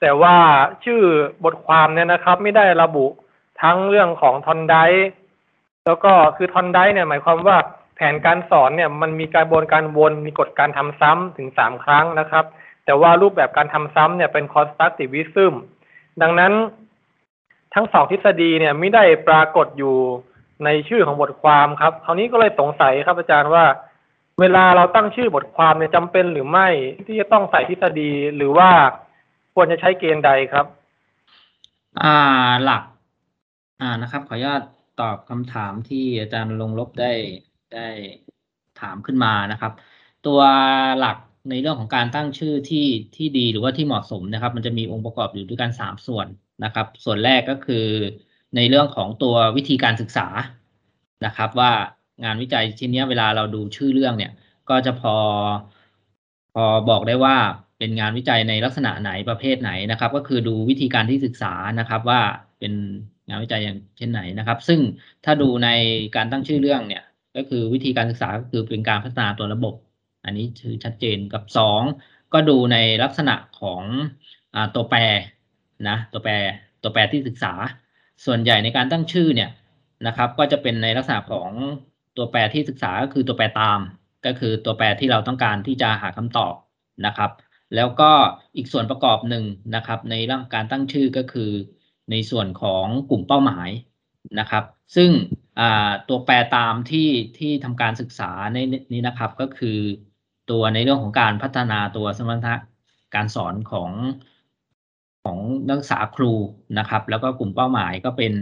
[0.01, 0.37] แต่ว่า
[0.85, 1.01] ชื่อ
[1.45, 3.07] บทความเนี่ยนะครับ ไม่ได้ระบุ
[3.63, 4.77] ทั้งเรื่องของทอนได
[5.87, 7.57] แล้วก็คือทอนไดเนี่ยหมายความว่า
[7.97, 12.45] แผนการสอนเนี่ยมันมีการบนการวนมีกฎการทำซ้ำถึงสามครั้งนะครับ
[12.85, 15.55] แต่ว่ารูปแบบการทำซ้ำเนี่ยเป็น constructivism
[16.23, 16.53] ดังนั้น
[17.75, 19.97] ทั้งสองทฤษฎีเนี่ยไม่ได้ปรากฏอยู่
[20.65, 23.65] ในชื่อของบทความครับ คราวนี้ก็เลยสงสัยครับอาจารย์ว่า
[24.41, 26.69] เวลาเราตั้งชื่อบทความเนี่ยจำเป็นหรือไม่
[27.07, 28.71] ที่จะต้องใส่ทฤษฎีหรือว่า
[29.55, 30.67] ควรจะใช้เกณฑ์ใดครับ
[32.03, 32.83] อ่าหลัก
[33.81, 34.63] อ่านะครับ ขออนุญาต
[35.01, 37.13] ตอบคำถามที่อาจารย์ลงลบได้
[37.75, 37.89] ได้
[38.81, 39.73] ถามขึ้นมานะครับ
[40.27, 40.41] ตัว
[40.99, 41.19] หลัก
[41.51, 46.27] ในเรื่องของการตั้งชื่อที่ที่ดีหรือว่าที่เหมาะสมนะครับ มันจะมีองค์ประกอบอยู่ด้วยกันสามส่วน
[46.65, 47.87] นะครับ ส่วนแรกก็คือ
[48.57, 50.27] ในเรื่องของตัววิธีการศึกษา
[51.27, 51.73] นะครับ ว่า
[52.25, 54.33] งานวิจัยชิ้นนี้เวลาเราดูชื่อเรื่องเนี่ย
[54.71, 55.17] ก็จะพอ
[56.55, 57.37] พอบอกได้ว่า
[57.79, 62.21] เป็นงานวิจัยในลักษณะไหนประเภทไหนนะครับ ก็คือดูวิธีการที่ศึกษานะครับ ว่า
[62.59, 62.73] เป็น
[63.29, 64.81] งานวิจัยอย่างเช่นไหนนะครับ ซึ่ง
[65.25, 65.69] ถ้าดูใน
[66.17, 67.03] การตั้งชื่อเรื่องเนี่ย
[67.37, 69.75] ก็คือวิธีการศึกษาก็คือเป็นการพัฒนาตัวระบบ
[70.25, 71.81] อันนี้คือชัดเจนกับสอง
[72.33, 73.83] ก็ดูในลักษณะของ
[74.55, 74.99] อตัวแปร
[75.89, 76.33] นะตัวแปร
[76.83, 77.53] ตัวแปรที่ศึกษา
[78.25, 79.51] ส่วนใหญ่ในการตั้งชื่อเนี่ย
[80.07, 81.51] นะครับ ก็จะเป็นในลักษณะของ
[82.17, 83.81] ตัวแปรที่ศึกษาก็คือตัวแปรตาม
[84.27, 86.55] ก็คือตัวแปรที่เราต้องการที่จะหาคำตอบ
[87.07, 87.31] นะครับ
[87.75, 88.11] แล้วก็
[88.57, 89.45] อีกส่วนประกอบหนึ่ง
[89.77, 91.51] นะครับ ในเรื่องการตั้งชื่อก็คือ
[92.11, 93.69] ในส่วนของกลุ่มเป้าหมาย
[94.41, 94.65] นะครับ
[94.97, 95.11] ซึ่ง
[96.09, 97.09] ตัวแปรตามที่
[97.39, 98.59] ที่ทำการศึกษาใน
[98.93, 99.79] นี้นะครับก็คือ
[100.51, 102.55] ตัวในเรื่องของการพัฒนาตัวสมรรถนะ
[103.15, 103.91] การสอนของ
[105.25, 106.33] ของนักศึกษาครู
[106.79, 108.33] นะครับ แล้วก็กลุ่มเป้าหมายก็เป็น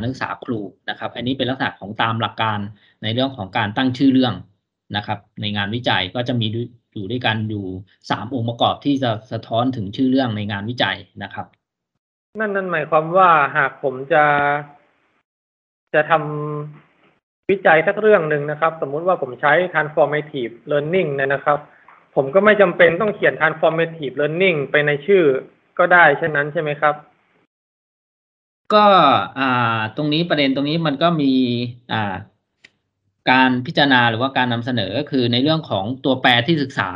[0.00, 2.58] นักศึกษาครูนะครับ อันนี้เป็นลักษณะของตามหลักการ
[3.02, 4.34] ในเรื่องของการตั้งชื่อเรื่อง
[4.96, 6.46] นะครับ ในงานวิจัยก็จะมี
[6.92, 7.66] อยู่ด้วยกันอยู่
[8.10, 11.46] สามองค์ประกอบที่จะสะท้อนถึงชื่อเรื่องในงานวิจัยนะครับ
[12.40, 14.24] นั่นนั่นหมายความว่าหากผมจะ
[15.94, 16.83] จะทำ
[17.50, 21.58] วิจัยสักเรื่องหนึ่งนะครับ สมมุติว่าผมใช้ transformative learning เนี่ยนะครับ
[22.16, 25.24] ผมก็ไม่จำเป็นต้องเขียน transformative learning ไปในชื่อ
[25.78, 26.94] ก็ได้เช่นนั้นใช่ไหมครับ
[28.74, 28.86] ก็
[29.38, 31.32] อ่าตรงนี้ประเด็นตรงนี้มันก็มี
[31.92, 32.14] อ่า
[33.30, 36.90] การพิจารณาหรือว่าการนำเสนอก็คือในเรื่องของตัวแปรที่ศึกษา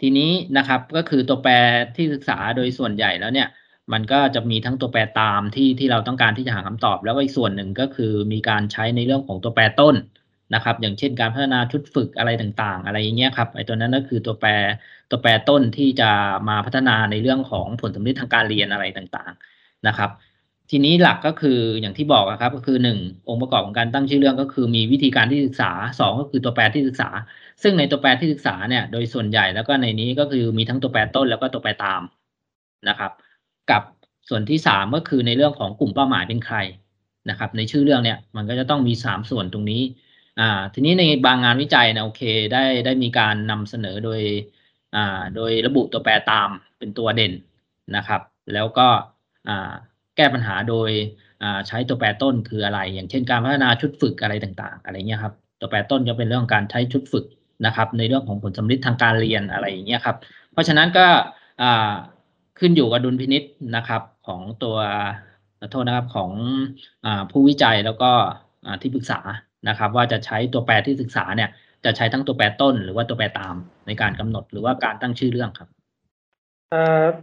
[0.00, 1.52] ทีนี้นะครับ ก็คือตัวแปร
[1.96, 3.48] ที่ศึกษาโดยส่วนใหญ่แล้วเนี่ย
[3.92, 9.94] มันก็จะมีทั้งตัวแปรตามที่ที่เราต้องการที่จะหาคำตอบ แล้วก็อีกส่วนหนึ่งก็คือมีการใช้ในเรื่องของตัวแปรต้น
[10.54, 14.50] นะครับ อย่างเช่นการพัฒนาชุดฝึกอะไรต่างๆ อะไรอย่างเงี้ยครับไอ้ตัวนั้นก็คือตัวแปร
[15.10, 16.10] ตัวแปรต้นที่จะ
[16.48, 20.10] มาพัฒนาในเรื่องของผลสำเร็จทางการเรียนอะไรต่างๆนะครับ
[20.70, 22.98] ทีนี้หลักก็คืออย่างที่บอกครับก็คือหนึ่ง
[23.28, 25.70] องค์ประกอบของการตั้งชื่อเรื่องก็คือมีวิธีการที่ศึกษา
[26.00, 27.08] สองก็คือตัวแปรที่ศึกษา
[27.62, 32.02] ซึ่งในตัวแปรที่ศึกษาเนี่ยโดยส่วนใหญ่แล้วก็ในนี้ก็คือมีทั้งตัวแปรต้นแล้วก็ตัวแปรตาม
[32.88, 33.12] นะครับ
[33.70, 33.82] กับ
[34.28, 36.56] ส่วนที่สามก็คือในเรื่องของกลุ่มเป้าหมายเป็นใคร
[37.30, 39.82] นะครับ ในชื่อเรื่องเนี่ยมันก็จะต้องมีสามส่วนตรงนี้
[40.40, 44.20] อ่าทีนี้ในบางงานวิจัยนะโอเคได้ได้มีการนำเสนอโดย
[44.96, 47.32] อ่าโดยระบุตัวแปรตามเป็นตัวเด่น
[47.96, 48.20] นะครับ
[48.54, 48.88] แล้วก็
[49.48, 49.72] อ่า
[50.16, 50.90] แก้ปัญหาโดย
[51.68, 57.24] ใช้ตัวแปรต้นคืออะไร อย่างเช่นการพัฒนาชุดฝึกอะไรต่างๆ อะไรเงี้ยครับตัวแปรต้นจะเป็นเรื่องการใช้ชุดฝึก
[57.66, 60.16] นะครับ ในเรื่องของผลสำลิดทางการเรียนอะไรอย่างเงี้ยครับ
[60.52, 61.06] เพราะฉะนั้นก็
[62.60, 63.42] ขึ้นอยู่กับดุลพินิษ
[63.76, 64.76] นะครับของตัว
[65.70, 66.30] โทษนะครับของ
[67.06, 68.10] อผู้วิจัยแล้วก็
[68.82, 69.20] ที่ปรึกษา
[69.68, 71.50] นะครับ ว่าจะใช้ตัวแปรที่ศึกษาเนี่ย
[71.84, 73.54] จะใช้ทั้งตัวแปรต้น หรือว่าตัวแปรตาม
[73.86, 75.68] ในการกำหนดหรือว่าการตั้งชื่อเรื่องครับ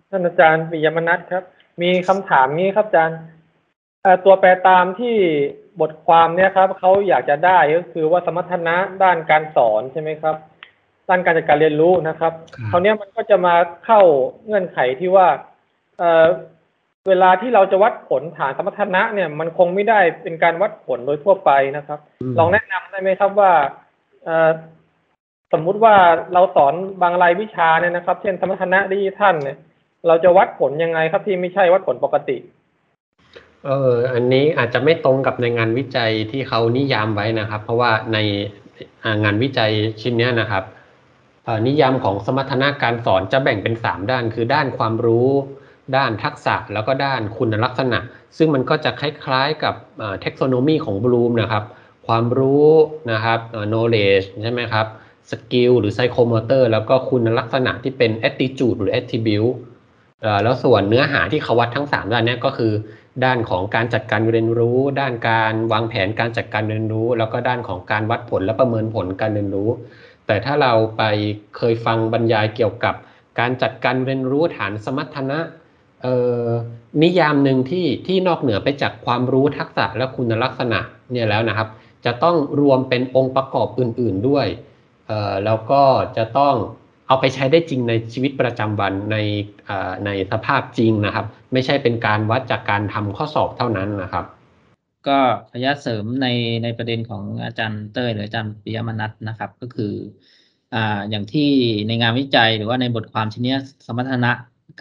[0.10, 1.44] ท่านอาจารย์ปิยมนัทครับ
[1.82, 3.20] มีคำถามนี้ครับอาจารย์
[4.26, 5.16] ตัวแปรตามที่
[5.82, 10.36] บทความเนี่ยครับเขาอยากจะได้ก็คือว่าสมรรถนะด้านการสอนใช่ไหมครับ
[11.10, 12.34] ด้านการจัดการเรียนรู้นะครับ
[12.72, 14.02] คราวนี้มันก็จะมาเข้า
[14.46, 15.28] เงื่อนไขที่ว่า
[16.00, 22.00] เเวลาที่เราจะวัดผลฐานสมรรถนะเนี่ย มันคงไม่ได้เป็นการวัดผลโดยทั่วไปนะครับ
[22.40, 23.52] ลองแนะนำได้ไหมครับว่า
[25.54, 25.96] สมมุติว่า
[26.34, 29.58] เราสอนบางรายวิชาเนี่ยนะครับ เช่นสมรรถนะดิจิทัลเนี่ย
[30.08, 32.38] เราจะวัดผลยังไงครับที่ไม่ใช่วัดผลปกติ
[33.66, 38.18] เอออันนี้อาจจะไม่ตรงกับในงานวิจัยที่เขานิยามไว้นะครับ เพราะว่าใน
[39.24, 40.64] งานวิจัยชิ้นนี้นะครับ
[41.68, 45.30] นิยามของสมรรถนะการสอนจะแบ่งเป็น 3 ด้าน คือด้านความรู้
[45.96, 48.00] ด้านทักษะแล้วก็ด้านคุณลักษณะ
[48.38, 49.76] ซึ่งมันก็จะคล้ายๆกับ
[50.22, 51.64] เทคโนโลมีของบลูมนะครับ
[52.08, 52.70] ความรู้
[53.12, 53.40] นะครับ
[53.72, 54.86] knowledge ใช่ไหมครับ
[55.32, 59.56] สกิลหรือ psychomotor แล้วก็คุณลักษณะที่เป็น attitude หรือ attribute
[60.44, 62.74] แล้วส่วนเนื้อหาที่เขาวัดทั้งสามด้านนี้ก็คือ
[63.26, 69.70] ด้านของการจัดการเรียนรู้ ด้านการวางแผนการจัดการเรียนรู้ แล้วก็ด้านของการวัดผลและประเมินผลการเรียนรู้
[70.28, 71.04] แต่ถ้าเราไป
[71.58, 72.96] เคยฟังบรรยายเกี่ยวกับ
[73.40, 75.40] การจัดการเรียนรู้ฐานสมรรถนะ
[77.04, 80.80] นิยามหนึ่งที่ที่นอกเหนือไปจากความรู้ทักษะและคุณลักษณะ
[81.12, 81.68] เนี่ยแล้วนะครับ
[82.06, 84.48] จะต้องรวมเป็นองค์ประกอบอื่น ๆด้วย
[85.46, 85.82] แล้วก็
[86.18, 86.56] จะต้อง
[87.08, 89.18] เอาไปใช้ได้จริงในชีวิตประจำวันใน
[90.06, 94.26] ในสภาพจริงนะครับ ไม่ใช่เป็นการวัดจากการทำข้อสอบเท่านั้นนะครับ
[95.08, 95.18] ก็
[95.50, 96.28] ขออนุญาเสริมใน
[96.64, 99.94] ในประเด็นของอาจารย์เต้ยหรืออาจารย์ปิยมนัทนะครับ ก็คือ
[100.74, 101.50] อ่าอย่างที่
[101.88, 104.32] ในงานวิจัยหรือว่าในบทความชิ้นเนี้ยสมรรถนะ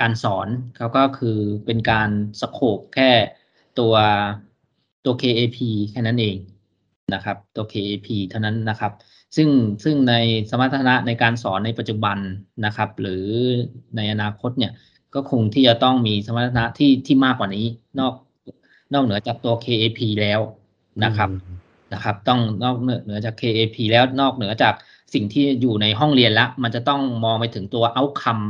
[0.01, 2.11] การสอนเขาก็คือเป็นการ
[2.41, 3.11] สโคปแค่
[3.79, 3.95] ตัว
[5.05, 5.59] ตัว KAP
[5.91, 6.37] แค่นั้นเอง
[7.15, 8.93] นะครับ ตัว KAP เท่านั้นนะครับ
[9.37, 9.49] ซึ่ง
[9.85, 10.15] ซึ่งใน
[10.51, 12.19] สมรรถนะในการสอนในปัจจุบัน
[12.65, 13.25] นะครับ หรือ
[13.97, 14.73] ในอนาคตเนี่ย
[15.15, 17.67] ก็คงที่จะต้องมีสมรรถนะที่ที่มากกว่านี้
[18.01, 18.15] นอก
[18.93, 20.41] นอกเหนือจากตัว KAP แล้ว
[21.05, 21.31] นะครับ
[21.93, 24.75] นะครับ ต้องนอกเหนือจาก KAP แล้วนอกเหนือจาก
[25.15, 28.45] สิ่งที่อยู่ในห้องเรียนแล้วมันจะต้องมองไปถึงตัว outcome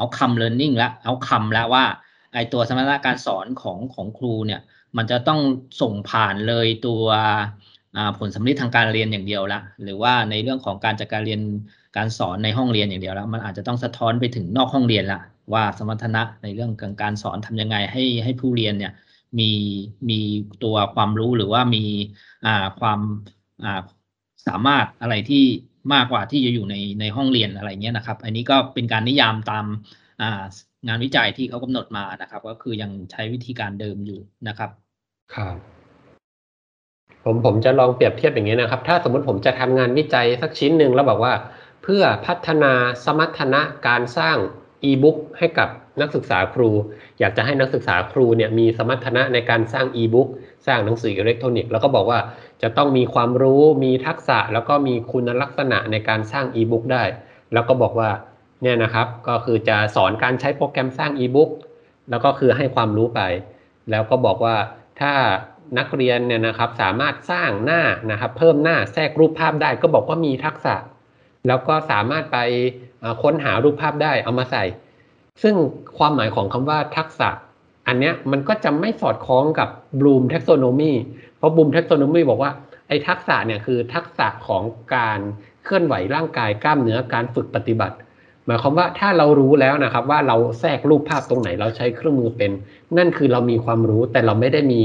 [0.00, 1.84] outcome learning และ outcome แล้วว่า
[2.32, 4.60] ไอตัวสมรรถนะการสอนของของครูเนี่ย
[4.96, 5.40] มันจะต้อง
[5.80, 7.04] ส่งผ่านเลยตัว
[7.96, 11.40] อ่าผลสำลิดทางการเรียนอย่างเดียวละหรือว่าในเรื่องของการจัดการเรียน
[11.96, 15.20] การสอนในห้องเรียนอย่างเดียวแล้ว มันอาจจะต้องสะท้อนไปถึงนอกห้องเรียนละ
[15.52, 18.92] ว่าสมรรถนะในเรื่องของการสอนทำยังไงให้ให้ผู้เรียนเนี่ย
[19.38, 19.50] มี
[20.10, 20.20] มี
[20.64, 21.84] ตัวความรู้หรือว่ามี
[22.46, 23.00] อ่าความ
[23.64, 23.80] อ่า
[24.46, 25.44] สามารถอะไรที่
[25.94, 29.66] มากกว่าที่จะอยู่ในในห้องเรียนอะไรเงี้ยนะครับ อันนี้ก็เป็นการนิยามตาม
[30.22, 30.42] อ่า
[30.88, 34.70] งานวิจัยที่เขากำหนดมานะครับ ก็คือยังใช้วิธีการเดิมอยู่นะครับ
[35.34, 35.56] ครับ
[37.24, 41.32] ผมผมจะลองเปรียบเทียบอย่างนี้นะครับ ถ้าสมมติผมจะทำงานวิจัยสักชิ้นหนึ่งแล้วบอกว่า
[41.82, 42.72] เพื่อพัฒนา
[43.04, 44.36] สมรรถนะการสร้าง
[44.84, 45.68] อีบุ๊กให้กับ
[46.00, 46.70] นักศึกษาครู
[47.20, 50.28] อยากจะให้นักศึกษาครูเนี่ยมีสมรรถนะในการสร้างอีบุ๊ก
[50.66, 52.18] สร้างหนังสืออิเล็กทรอนิกส์แล้วก็บอกว่า
[52.62, 57.04] จะต้องมีความรู้มีทักษะแล้วก็มีคุณลักษณะในการสร้างอีบุ๊กได้
[57.52, 58.10] แล้วก็บอกว่า
[58.62, 61.50] เนี่ยนะครับก็คือจะสอนการใช้โปรแกรมสร้างอีบุ๊ก
[62.10, 63.20] แล้วก็คือให้ความรู้ไป
[63.90, 64.56] แล้วก็บอกว่า
[65.00, 65.12] ถ้า
[65.78, 70.74] นักเรียนเนี่ยนะครับสามารถสร้างหน้านะครับ เพิ่มหน้าแทรกรูปภาพได้ ก็บอกว่ามีทักษะ
[71.48, 72.38] แล้วก็สามารถไป
[73.22, 74.64] ค้นหารูปภาพได้เอามาใส่
[75.42, 75.54] ซึ่ง
[75.98, 77.28] ความหมายของคำว่าทักษะ
[77.86, 79.68] อันเนี้ยมันก็จะไม่สอดคล้องกับ
[80.00, 80.92] Bloom taxonomy
[81.38, 82.50] เพราะ Bloom taxonomy บอกว่า
[82.88, 84.62] ไอ้ทักษะเนี่ยคือทักษะของ
[84.94, 85.20] การ
[85.64, 87.96] เคลื่อนไหวร่างกายกล้ามเนื้อการฝึกปฏิบัติ
[88.46, 92.50] หมายความว่าถ้าเรารู้แล้วนะครับว่าเราแทรกรูปภาพตรงไหนเราใช้เครื่องมือเป็น
[92.98, 94.80] นั่นคือเรามีความรู้แต่เราไม่ได้มี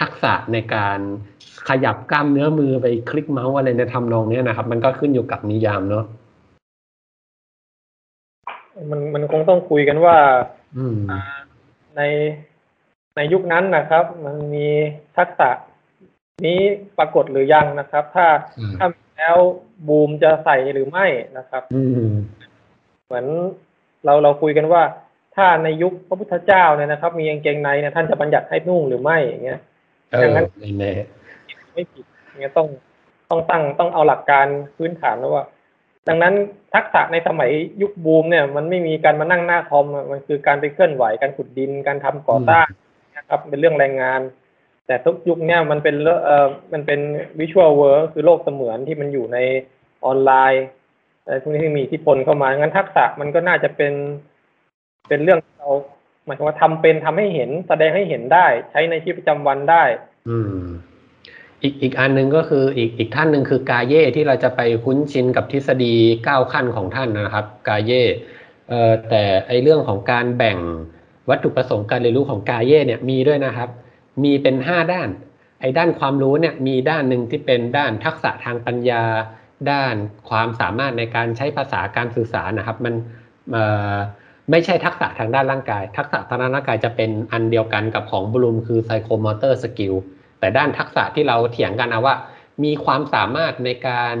[0.00, 0.98] ทักษะในการ
[1.68, 6.04] ขยับกล้ามเนื้อมือไปคลิกเมาส์อะไรในทำนองนี้นะครับ มันก็ขึ้นอยู่กับนิยามเนาะ
[8.90, 10.16] มันมันคงต้องคุยกันว่า
[10.76, 10.96] อืม
[11.96, 12.02] ใน
[13.16, 14.68] ในยุคนั้นนะครับ มันมี
[15.16, 15.50] ทักษะ
[16.46, 16.60] นี้
[16.98, 18.26] ปรากฏหรือยังนะครับ ถ้า
[18.58, 19.38] อืมถ้ามีแล้ว
[19.88, 21.06] บูมจะใส่หรือไม่
[21.38, 22.12] นะครับอืม
[23.06, 23.26] เหมือน
[24.04, 24.82] เราเราคุยกันว่า
[25.36, 29.60] ถ้าในยุคพระพุทธเจ้าเนี่ยนะครับ มีกางเกงในเนี่ยท่านจะบัญญัติให้นุ่งหรือไม่อย่างเงี้ย
[30.10, 30.92] เอดัองนั้นไม่แน่
[31.72, 32.66] ไม่ผิดอย่างเงี้ยต้อง
[33.30, 35.44] ต้องตั้งต้องเอาหลักการพื้นฐานแล้วว่า
[36.08, 36.34] ดังนั้น
[36.74, 37.50] ทักษะในสมัย
[37.82, 42.66] ยุคบูมเนี่ยมันไม่มีการมานั่งหน้าคอมมันคือการไปเคลื่อนไหวการขุดดินการทำก่อสร้าง
[43.16, 44.20] นะครับเป็นเรื่องแรงงาน
[44.86, 47.00] แต่ทุกยุคเนี่ยมันเป็นเอ่อมันเป็น
[47.38, 49.38] วิชวลเวิร์คือโลกเสมือนที่มันอยู่ใน
[50.04, 50.64] ออนไลน์
[51.24, 53.92] อะไรพวกนี้ที่มีอิทธิพลเข้ามางั้นทักษะมันก็น่าจะเป็น
[55.08, 55.70] เป็นเรื่องเรา
[56.24, 59.84] หมายถึงว่าทำเป็นทำให้เห็นแสดงให้เห็นได้ ใช้ในชีวิตประจำวันได้
[60.28, 60.64] อืม
[61.64, 68.02] อีกอีกอันหนึ่งก็คืออีกอีกท่านหนึ่งคือกาเย่ที่เราจะไปคุ้นชินกับทฤษฎีเก้าขั้นของท่านนะครับกาเย่
[68.68, 70.58] เอ่อแต่ไอเรื่องของการแบ่ง
[71.30, 73.68] วัตถุประสงค์การเรียนรู้ของกาเย่เนี่ยมีด้วยนะครับ
[74.22, 75.08] มีเป็นห้าด้าน
[75.60, 79.02] ไอด้านความรู้เนี่ยมีด้านหนึ่งที่เป็นด้านทักษะทางปัญญา
[79.70, 79.94] ด้าน
[80.28, 82.94] ความสามารถในการใช้ภาษาการสื่อสารนะครับ มัน
[83.52, 83.96] เอ่อ
[84.50, 89.94] ไม่ใช่ทักษะทางด้านร่างกาย ทักษะทางด้านร่างกายจะเป็นอันเดียวกันกับของบลูมคือ psychomotor skill
[90.44, 92.14] แต่ด้านทักษะที่เราเถียงกันนะว่า
[92.64, 94.16] มีความสามารถในการ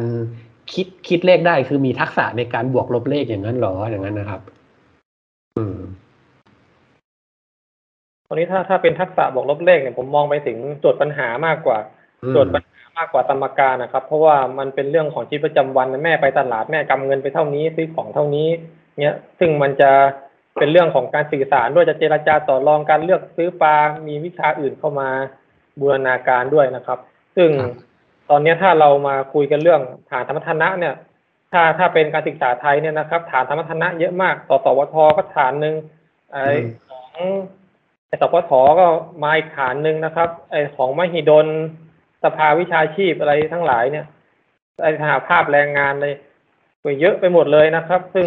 [0.72, 4.40] คิดคิดเลขได้คือมีทักษะในการบวกลบเลขอย่างนั้นเหรออย่างนั้นนะครับ
[5.56, 5.78] อืม
[8.26, 11.78] ตอนนี้ถ้าถ้าเป็นทักษะบอกลบเลขเนี่ยผมมองไปถึงโจทย์ปัญหามากกว่า
[12.22, 18.48] อืมโจทย์ปัญหามากกว่าตรรมการนะครับ เพราะว่ามันเป็นเรื่องของชีวิตประจำวันแม่ไปตลาดแม่กำเงินไปเท่านี้ซื้อของเท่านี้
[19.00, 19.90] เนี่ยซึ่งมันจะ
[20.58, 25.10] เป็นเรื่องของการสื่อสารด้วยจะเจรจาต่อรองการเลือกซื้อปลามีวิชาอื่นเข้ามา
[25.80, 26.98] บูรณาการด้วยนะครับ
[27.36, 27.74] ซึ่งครับ
[28.30, 30.94] ตอนนี้ถ้าเรามาคุยกันเรื่องฐานธรรมทนะเนี่ย
[31.52, 35.74] ถ้าถ้าเป็นการศึกษาไทยเนี่ยนะครับ ฐานธรรมทนะเยอะมากต่อสวทก็ฐานหนึ่ง
[36.32, 36.36] ไอ
[36.88, 37.08] ของ
[38.06, 38.86] ไอสปทก็
[39.22, 41.46] มาอีกฐานหนึ่งนะครับ ไอของมหิดล
[42.24, 44.06] สภาวิชาชีพอะไรทั้งหลายเนี่ย
[44.82, 46.14] ไอสหภาพแรงงานเลย
[46.82, 48.26] ไปเยอะไปหมดเลยนะครับ ซึ่ง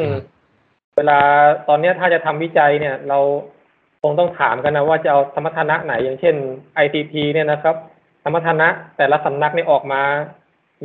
[0.96, 1.20] เวลา
[1.68, 3.20] ตอนเนี้ยถ้าจะทำวิจัยเนี่ย เรา
[3.57, 3.57] ค
[4.10, 6.36] งต้องถามกันนะว่าจะเอาสมรรถนะไหนอย่างเช่น
[6.84, 7.76] ITT เนี่ยนะครับ
[8.24, 8.68] สมรรถนะ
[8.98, 10.02] แต่ละสำนักเนี่ยออกมา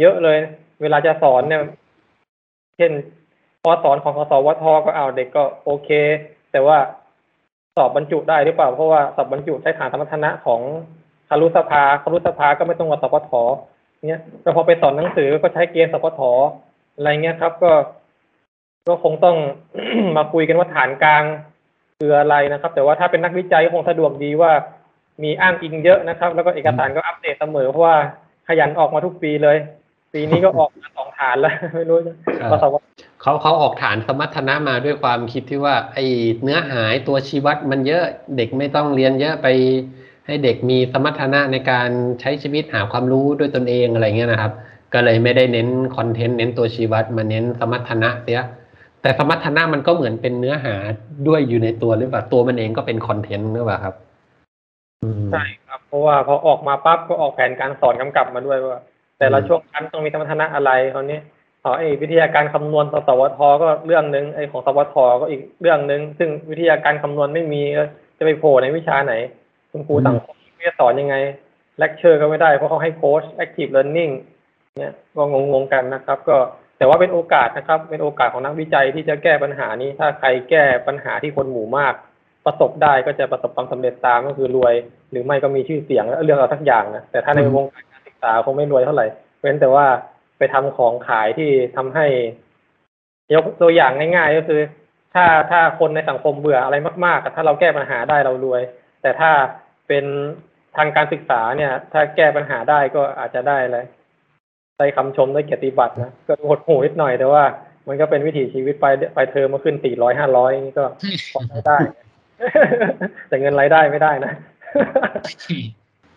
[0.00, 0.38] เยอะเลย
[0.82, 1.62] เวลาจะสอนเนี่ย
[2.76, 2.92] เช่น
[3.62, 5.88] พอสอนของกสวทก็เอาเด็กก็โอเค
[6.52, 6.78] แต่ว่า
[7.76, 10.61] สอบบรรจุได้หรือเปล่า เพราะว่าสอบบรรจุใช้ฐานสมรรถนะของ
[11.28, 13.30] คารุสภาคารุสภาก็ไม่ต้องกับสปท
[14.08, 16.20] เนี่ยแต่พอไปสอนหนังสือก็ใช้เกณฑ์สปท
[16.96, 17.72] อะไรเงี้ยครับ ก็
[18.88, 19.37] ก็คงต้อง
[20.16, 21.24] มาคุยกันว่าฐานกลาง
[22.05, 24.53] คืออะไรนะครับ แต่ว่าถ้าเป็นนักวิจัยคงสะดวกดีว่า
[25.23, 27.97] มีอ้างอิงเยอะนะครับ แล้วก็เอกสารก็อัปเดตเสมอเพราะว่า
[28.49, 29.57] ขยันออกมาทุกปีเลย
[30.15, 32.75] ปีนี้ก็ออกมาสองฐานแล้วไม่รู้จะครับกสว
[33.23, 35.99] เขาเขาออกฐานสมรรถนะมาด้วยความคิดที่ว่า ไอ
[36.43, 38.05] เนื้อหายตัวชี้วัดมันเยอะ
[38.37, 39.49] เด็กไม่ต้องเรียนเยอะไป
[40.27, 41.88] ให้เด็กมีสมรรถนะในการ
[42.21, 44.53] ใช้ชีวิตหาความรู้ด้วยตนเองอะไรเงี้ยนะครับ
[44.95, 48.41] ก็เลยไม่ได้เน้นคอนเทนต์เน้นตัวชี้วัดมาเน้นสมรรถนะเสีย
[49.03, 50.75] แต่สมรรถนะมันก็เหมือนเป็นเนื้อหา
[51.29, 53.95] ด้วยอยู่ในตัวหรือเปล่าตัวมันเองก็เป็นคอนเทนต์หรือเปล่าครับ
[55.33, 58.81] ใช่ครับ เพราะว่าพอออกมาปั๊บก็ออกแผนการสอนกำกับมาด้วยว่า
[59.19, 61.19] แต่ละช่วงชั้นต้องมีสมรรถนะอะไรคราวนี้
[61.65, 67.62] อ๋อไอ้วิทยาการคำนวณสวทก็เรื่องหนึ่งไอ้ของสวทก็อีกเรื่องหนึ่งซึ่งวิทยาการคำนวณไม่มี
[68.19, 69.15] จะไปโผล่ในวิชาไหน
[69.71, 70.35] คุณครูสังคม
[70.69, 71.17] จะสอนยังไง
[71.79, 74.12] เลคเชอร์ก็ไม่ได้เพราะเขาให้โค้ช active learning
[74.79, 76.37] เนี่ยก็งงๆกันนะครับ ก็
[76.83, 81.95] แต่ว่าเป็นโอกาสนะครับ เป็นโอกาสของนักวิจัยที่จะแก้ปัญหานี้ ถ้าใครแก้ปัญหาที่คนหมู่มาก
[82.47, 84.75] ประสบได้ก็จะประสบความสำเร็จตามก็คือรวย
[85.11, 89.07] หรือไม่ก็มีชื่อเสียงเรื่องเอาสักอย่างนะแต่ถ้าในวงการการศึกษาคงไม่รวยเท่าไหร่
[89.40, 89.87] เว้นแต่ว่า
[90.38, 92.07] ไปทำของขายที่ทำให้
[93.35, 94.61] ยกตัวอย่างง่ายๆ ก็คือ
[95.14, 98.62] ถ้าถ้าคนในสังคมเบื่ออะไรมากๆถ้าเราแก้ปัญหาได้เรารวย
[99.03, 99.31] แต่ถ้า
[99.88, 100.05] เป็น
[100.77, 103.79] ทางการศึกษาเนี่ย ถ้าแก้ปัญหาได้ก็อาจจะได้อะไร
[104.78, 107.42] ได้คำชมได้เกียรติบัตรนะก็หดหูนิดหน่อยแต่ว่า
[107.88, 110.85] มันก็เป็นวิถีชีวิตไปไปเทอมมาขึ้นสี่ร้อยห้าร้อยนี่ก็
[111.35, 111.78] พอได้
[113.28, 114.32] แต่เงินรายได้ไม่ได้นะ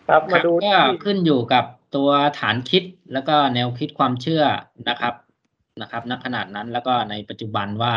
[0.08, 1.64] ครับมาดูก็ที่ขึ้นอยู่กับ
[1.96, 4.44] ตัวฐานคิดแล้วก็แนวคิดความเชื่อ
[4.88, 5.14] นะครับ
[5.82, 7.94] นะครับณขนาดนั้นแล้วก็ในปัจจุบันว่า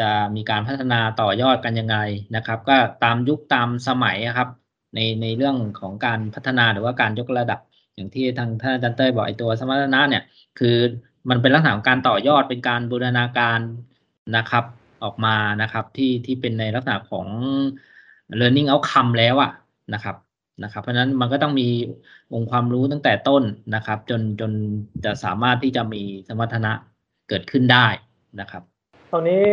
[0.00, 1.96] จะมีการพัฒนาต่อยอดกันยังไง
[2.36, 4.48] นะครับ ก็ตามยุคตามสมัยอะครับ
[4.94, 7.60] ในในเรื่องของการพัฒนาหรือว่าการยกระดับ
[7.94, 10.22] อย่างที่ทางท่านอาจารย์เต้ยบอกไอ้ตัวสมรรถนะเนี่ย
[10.58, 10.76] คือ
[11.30, 13.60] มันเป็นลักษณะของการต่อยอดเป็นการบูรณาการ
[14.36, 14.64] นะครับ
[15.04, 17.26] ออกมานะครับ ที่ที่เป็นในลักษณะของ
[18.40, 19.52] learning outcome แล้วอะ
[19.94, 20.16] นะครับ
[20.62, 21.68] นะครับเพราะนั้นมันก็ต้องมี
[22.34, 23.42] องค์ความรู้ตั้งแต่ต้น
[23.74, 24.52] นะครับ จนจน
[25.04, 26.72] จะสามารถที่จะมีสมรรถนะ
[27.28, 27.86] เกิดขึ้นได้
[28.40, 28.62] นะครับ
[29.12, 29.44] ตอนนี้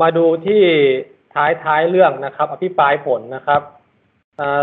[0.00, 0.62] มาดูที่
[1.34, 3.62] ท้ายท้ายเรื่องนะครับ อภิปรายผลนะครับ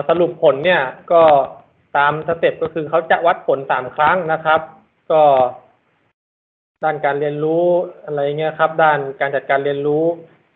[0.10, 1.22] สรุปผลเนี่ยก็
[1.98, 4.62] ตามสเต็ปก็คือเขาจะวัดผลสามครั้งนะครับ
[5.12, 5.22] ก็
[6.84, 7.66] ด้านการเรียนรู้
[8.06, 10.04] อะไรเงี้ยครับ ด้านการจัดการเรียนรู้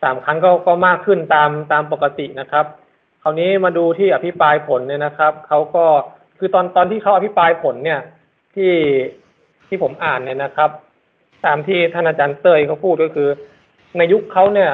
[0.04, 2.65] สามครั้งก็ก็มากขึ้นตามตามปกตินะครับ
[3.21, 5.86] คราวนี้มาดูที่อภิปรายผลเนี่ยนะครับเขาก็
[6.38, 7.99] คือตอนตอนที่เขาอภิปรายผลเนี่ย
[8.56, 8.73] ที่
[9.67, 10.69] ที่ผมอ่านเนี่ยนะครับ
[11.45, 13.30] ตามที่ท่านอาจารย์เตยเขาพูดก็คือ
[13.97, 14.71] ในยุคเขาเนี่ย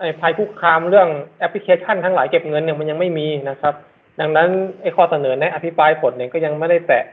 [0.00, 3.74] ไอ้ภัยคุกคามเรื่องแอปพลิเคชันทั้งหลายเก็บเงินเนี่ยมันยังไม่มีนะครับ
[4.20, 4.48] ดังนั้น
[4.82, 7.04] ไอ้ข้อเสนอแนะอภิปรายผลเนี่ยก็ยังไม่ได้แตะ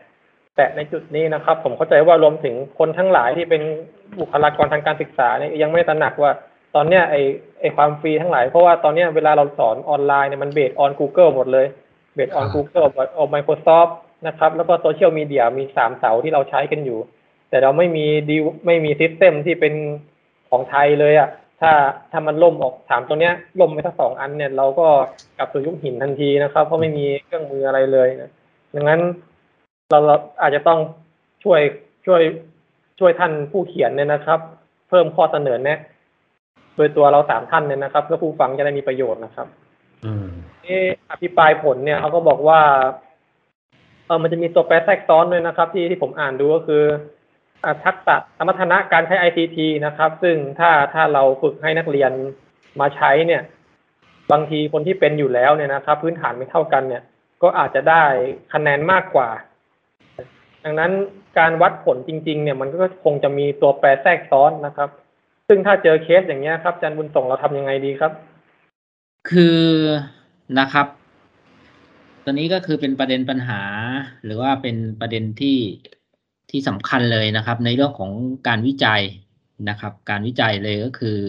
[0.56, 3.62] แตะในจุดนี้นะครับ ผมเข้าใจว่ารวมถึงคนทั้งหลายที่เป็น
[4.20, 6.32] บุคลากรทางการศึกษาเนี่ยยังไม่ตระหนักว่า
[6.76, 7.22] ตอนเนี้ยไอ้
[7.60, 11.68] ไอ้ความฟรีทั้งหลาย เพราะว่าตอนเนี้ยเวลาเราสอนออนไลน์เนี่ยมันเบสออน Google หมดเลย
[12.16, 12.86] เบสออนครับ Google
[13.18, 13.92] ออน Microsoft
[14.28, 17.00] นะครับ แล้วก็โซเชียลมีเดียมีสามเสาที่เราใช้กันอยู่
[17.50, 19.74] แต่เราไม่มีดีไม่มี system ที่เป็น
[20.50, 21.30] ของไทยเลยอะ่ะ
[21.64, 21.74] ถ้า
[22.12, 24.88] ถ้ามันล่มออกสามตัวเนี้ยล่มไปทั้งสองอันเนี่ยเราก็
[25.38, 28.32] กลับสู่ยุคหินทันทีนะครับ เพราะไม่มีเครื่องมืออะไรเลยนะ
[28.76, 29.00] ดังนั้น
[29.90, 30.80] เราเราอาจจะต้อง
[31.44, 31.62] ช่วย
[32.06, 32.22] ช่วย
[33.00, 34.40] ช่วยท่านผู้เขียนเนี่ยนะครับ
[34.90, 35.80] เพิ่มข้อเสนอแนะ
[36.76, 39.48] โดยตัวเราสามท่านเนี่ยนะครับเพื่อผู้ฟังจะได้มีประโยชน์นะครับ
[40.06, 40.28] อืม
[40.64, 40.80] ที่
[41.12, 42.60] อภิปรายผลเนี่ยเขาก็บอกว่า
[44.06, 47.23] เออมันจะมีตัวแปรแทรกซ้อนด้วยนะครับ ที่ที่ผมอ่านดูก็คืออ่า
[47.86, 52.12] ทักษะสมรรถนะการใช้ ICT นะครับ ซึ่งถ้าถ้าเราฝึกให้นักเรียน
[52.80, 53.42] มาใช้เนี่ย
[54.32, 57.04] บางทีคนที่เป็นอยู่แล้วเนี่ยนะครับ พื้นฐานไม่เท่ากันเนี่ย
[57.44, 58.04] ก็อาจจะได้
[58.54, 59.30] คะแนนมากกว่า
[60.64, 60.92] ดังนั้น
[61.40, 64.90] การวัดผลจริง ๆ เนี่ยมันก็คงจะมีตัวแปรแทรกซ้อนนะครับ
[65.48, 68.12] ซึ่งถ้าเจอเคสอย่างเงี้ยครับอาจารย์บุญส่งเราทำยังไงดีครับ
[69.30, 69.64] คือ
[70.60, 70.88] นะครับ
[72.26, 73.62] ตอนนี้ก็คือเป็นประเด็นปัญหา
[74.26, 75.58] หรือว่าเป็นประเด็นที่
[76.54, 78.12] ที่สำคัญเลยนะครับ ในเรื่องของ
[78.48, 79.02] การวิจัย
[79.70, 81.20] นะครับ การวิจัยเลยก็คือ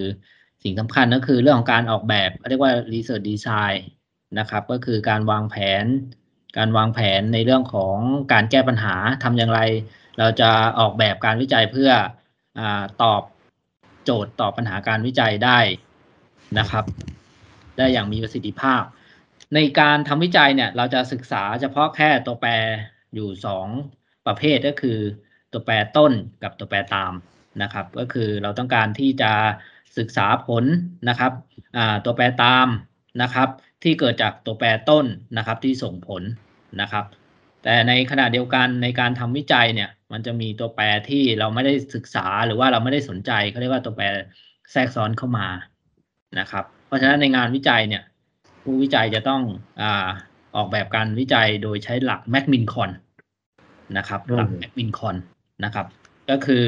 [0.63, 3.79] สิ่งสำคัญก็คือเรื่องของการออกแบบเรียกว่า research design
[4.39, 5.85] นะครับ ก็คือการวางแผน
[6.59, 7.97] การวางแผนในเรื่องของ
[8.33, 9.61] การแก้ปัญหาทำอย่างไร
[10.19, 11.91] เราจะออกแบบการวิจัยเพื่อ
[12.59, 12.61] อ
[13.03, 13.23] ตอบ
[14.05, 15.59] โจทย์ตอบปัญหาการวิจัยได้
[16.59, 16.85] นะครับ
[17.77, 18.83] ได้อย่างมีประสิทธิภาพ
[19.55, 22.51] ในการทำวิจัยเนี่ย เราจะศึกษาเฉพาะแค่ตัวแปร
[23.15, 23.67] อยู่สอง
[24.27, 24.99] ประเภทก็คือ
[25.53, 26.13] ตัวแปรต้น
[26.43, 27.13] กับตัวแปรตาม
[27.63, 29.33] นะครับ ก็คือเราต้องการที่จะ
[29.99, 30.65] ศึกษาผล
[31.09, 31.33] นะครับ
[32.05, 32.69] ตัวแปรตาม
[33.23, 33.49] นะครับ
[33.83, 35.07] ที่เกิดจากตัวแปรต้น
[35.37, 36.23] นะครับที่ส่งผล
[36.81, 37.05] นะครับ
[37.65, 44.05] แต่ในขณะเดียวกันในการทำวิจัยเนี่ยมันจะมีตัวแปรที่เราไม่ได้ศึกษาหรือว่าเราไม่ได้สนใจเขาเรียกว่าตัวแปร
[44.73, 45.49] แทรกซ้อนเข้ามา
[46.39, 48.03] นะครับ เพราะฉะนั้นในงานวิจัยเนี่ย
[48.63, 49.43] ผู้วิจัยจะต้อง
[49.81, 49.83] อ
[50.57, 52.91] ออกแบบการวิจัยโดยใช้หลักแมคมินคอน
[53.97, 55.17] นะครับหลักอืมแมคมินคอน
[55.65, 55.87] นะครับ
[56.31, 56.65] ก็คือ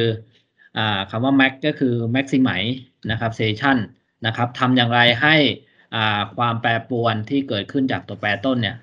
[0.77, 2.75] อาคำว่า max ก็คือ maximize
[3.11, 3.77] นะครับ station
[4.27, 5.37] นะครับทำอย่างไรให้
[5.95, 8.77] อ่าความแปรปรวนที่เกิดขึ้นจากตัวแปรต้นเนี่ย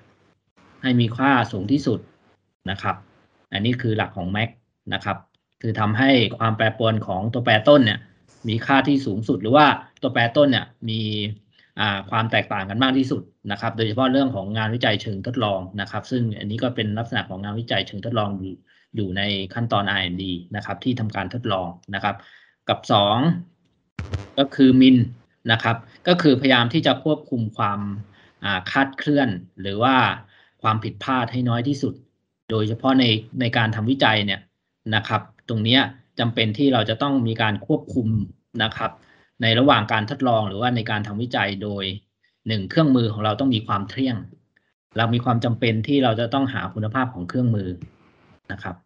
[0.82, 1.98] ให้มีค่าสูงที่สุด
[2.70, 2.96] นะครับ
[3.52, 4.50] อันนี้คือหลักของ max
[4.94, 5.16] นะครับ
[5.62, 7.98] คือทำให้ความแปรปรวนของตัวแปรต้นเนี่ย
[8.48, 9.66] มีค่าที่สูงสุดหรือว่า
[10.02, 11.00] ตัวแปรต้นเนี่ยมี
[11.43, 11.43] อ่า
[12.10, 13.22] ความแตกต่างกันมากที่สุด
[13.52, 18.54] นะครับ โดยเฉพาะเรื่องของงานวิจัยเชิงทดลองนะครับ ซึ่งอันนี้ก็เป็นลักษณะของงานวิจัยเชิงทดลองอยู่
[18.96, 19.22] อยู่ใน
[19.54, 20.24] ขั้นตอน R&D
[20.56, 22.16] นะครับที่ทำการทดลองนะครับ
[22.68, 23.16] กับสอง
[24.38, 24.96] ก็คือมิน
[25.52, 25.76] นะครับ
[26.08, 29.28] ก็คือพยายามที่จะควบคุมความาคาดเคลื่อน
[29.60, 29.96] หรือว่า
[30.62, 31.94] ความผิดพลาดให้น้อยที่สุด
[32.50, 33.04] โดยเฉพาะใน
[33.40, 34.40] ในการทำวิจัยเนี่ย
[34.94, 35.78] นะครับ ตรงนี้
[36.18, 38.08] จำเป็นที่เราจะต้องมีการควบคุม
[38.62, 38.90] นะครับ
[39.42, 41.84] ในระหว่างการทดลองหรือว่าในการทำวิจัยโดย
[42.48, 44.16] หนึ่งเครื่องมือของเราต้องมีความเที่ยง
[44.98, 47.68] เรามีความจำเป็นที่เราจะต้องหาคุณภาพของเครื่องมือ
[48.52, 48.76] นะครับ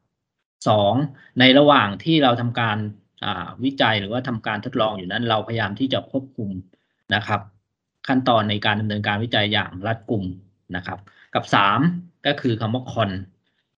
[0.68, 0.92] สอง
[1.40, 2.78] ในระหว่างที่เราทำการ
[3.64, 6.50] วิจัยหรือว่าทำการทดลองอยู่นั้น เราพยายามที่จะควบคุม
[7.14, 7.40] นะครับ
[8.08, 10.24] ขั้นตอนในการดำเนินการวิจัยอย่างรัดกุม
[10.76, 10.98] นะครับ
[11.34, 11.80] กับสาม
[12.26, 13.10] ก็คือคำว่า con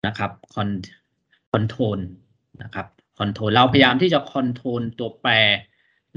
[0.07, 0.69] นะครับ con
[1.51, 2.01] control
[2.63, 2.87] นะครับ
[3.19, 5.33] control เราพยายามที่จะ control ตัวแปร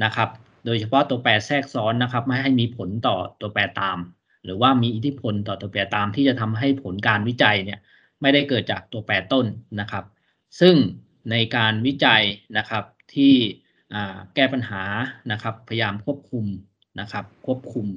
[0.04, 0.30] นะครับ
[0.66, 3.97] โดยเฉพาะตัวแปรแทรกซ้อนนะครับ ไม่ให้มีผลต่อตัวแปรตาม
[4.45, 7.80] หรือว่ามีอิทธิพลต่อตัวแปรตามที่จะทำให้ผลการวิจัยเนี่ย
[8.22, 9.45] ไม่ได้เกิดจากตัวแปรต้น
[9.80, 10.03] นะครับ
[10.59, 10.76] ซึ่ง
[11.32, 12.22] ในการวิจัย
[12.57, 12.84] นะครับ
[13.14, 13.34] ที่
[14.36, 14.84] แก้ปัญหา
[15.32, 16.45] นะครับพยายามควบคุม
[16.99, 17.88] นะครับควบคุม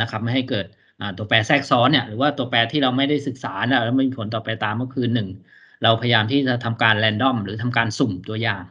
[0.00, 0.66] นะครับไม่ให้เกิด
[1.16, 5.28] ตัวแปรแทรกซ้อนเนี่ยหรือว่าตัวแปรที่เราไม่ได้ศึกษาเนี่ยแล้วไม่มีผลต่อแปรตามก็คือหนึ่ง
[5.82, 8.62] เราพยายามที่จะทำการแรนดอมหรือทำการสุ่มตัวอย่าง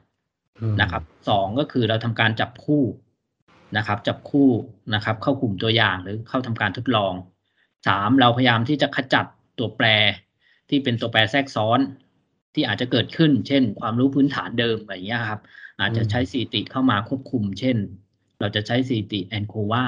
[0.82, 2.84] นะครับสองก็คือเราทำการจับคู่
[3.78, 4.50] นะครับ จับคู่
[4.96, 7.14] นะครับ เข้ากลุ่มตัวอย่างหรือเข้าทำการทดลอง
[7.88, 9.26] สามเราพยายามที่จะขจัด
[9.60, 9.88] ตัวแปร
[10.70, 11.80] ที่เป็นตัวแปรแทรกซ้อน
[12.54, 15.42] ที่อาจจะเกิดขึ้น เช่น ความรู้พื้นฐานเดิมอะไรอย่างเงี้ยครับ
[15.80, 17.78] อาจจะใช้สถิติเข้ามาควบคุม เช่น
[18.40, 19.86] เราจะใช้สถิติแอนโควา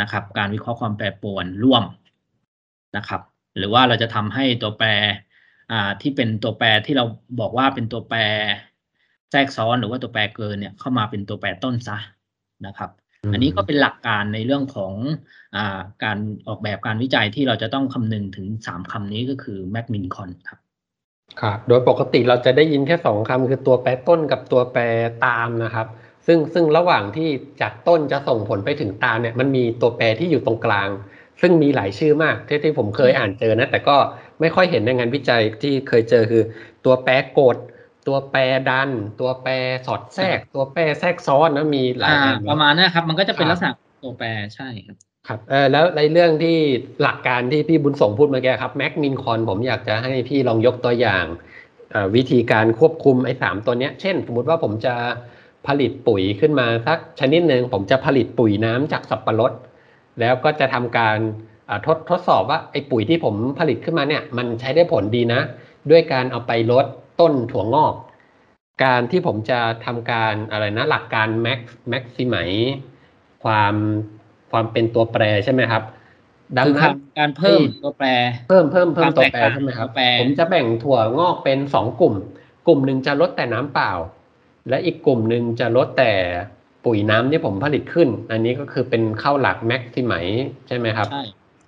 [0.00, 1.84] นะครับ การวิเคราะห์ความแปรปรวนร่วม
[2.96, 3.20] นะครับ
[3.58, 4.88] หรือว่าเราจะทำให้ตัวแปร
[5.72, 7.04] อ่าที่เป็นตัวแปรที่เรา
[7.40, 8.18] บอกว่าเป็นตัวแปร
[9.30, 11.98] แทรกซ้อนหรือว่าตัวแปรเกินเนี่ยเข้ามาเป็นตัวแปรต้นซะ
[12.66, 12.90] นะครับ
[13.30, 14.92] มอันนี้ก็เป็นหลักการในเรื่องของ
[15.56, 20.58] อาการออกแบบการวิจัยที่เราจะต้องคำนึงถึงสามคำนี้ก็คือแม c มินคอนครับ
[21.40, 24.82] ครับ โดยปกติเราจะได้ยินแค่สองคำคือตัวแปรต้นกับตัวแปร
[25.26, 25.86] ตามนะครับ
[26.26, 27.28] ซึ่งซึ่งระหว่างที่
[27.60, 30.88] จากต้นจะส่งผลไปถึงตามเนี่ยมันมีตัวแปรที่อยู่ตรงกลาง
[31.40, 33.96] ซึ่งมีหลายชื่อมากที่ที่ผมเคยอ่านเจอนะ แต่ก็
[34.40, 36.42] ไม่ค่อยเห็นในงานวิจัยที่เคยเจอคือ
[36.84, 37.56] ตัวแปรกด
[38.08, 38.40] ตัวแปร
[38.70, 38.90] ดัน
[39.20, 39.52] ตัวแปร
[39.86, 44.96] สอดแทรก ตัวแปรแทรกซ้อนนะมีหลายอ่าอันประมาณนั้นครับ มันก็จะเป็นครับลักษณะของตัวแปรใช่ครับ
[45.28, 46.56] ครับเออแล้วในเรื่องที่
[47.02, 51.24] หลักการที่พี่บุญส่งพูดเมื่อกี้ครับแมกมินคอนผมอยากจะให้พี่ลองยกตัวอย่าง
[51.92, 54.94] เอ่อวิธีการควบคุมไอ้สามตัวเนี้ย เช่น สมมติว่าผมจะ
[55.66, 59.52] ผลิตปุ๋ยขึ้นมาสักชนิดหนึ่งผมจะผลิตปุ๋ยน้ำจากสับปะรด
[60.20, 61.18] แล้วก็จะทำการ
[61.68, 65.40] อ่าทดทดสอบว่าไอ้ปุ๋ยที่ผมผลิตขึ้นมาเนี่ย มันใช้ได้ผลดีนะ
[65.90, 66.86] ด้วยการเอาไปลด
[67.20, 67.94] ต้นถั่วงอก
[68.84, 72.36] การที่ผมจะทำการอะไรนะหลักการแม็กแม็กซิไม
[73.44, 73.74] ความ
[74.50, 75.82] ความเป็นตัวแปรใช่ไหมครับ
[76.58, 78.08] ดังคือนั้นการเพิ่มตัวแปร
[78.48, 82.14] เพิ่มเพิ่มเพิ่คมวามตัวแตกแปรต่างใช่ไหมครับตัวแปรผมจะแบ่งถั่วงอกเป็นสองกลุ่ม
[82.66, 83.92] กลุ่มหนึ่งจะลดแต่น้ำเปล่า
[84.68, 86.12] และอีกกลุ่มหนึ่งจะลดแต่
[86.84, 90.12] ปุ๋ยน้ำที่ผมผลิตขึ้น อันนี้ก็คือเป็นเข้าหลักแม็กซิไม
[90.68, 91.24] ใช่ไหมครับ ใช่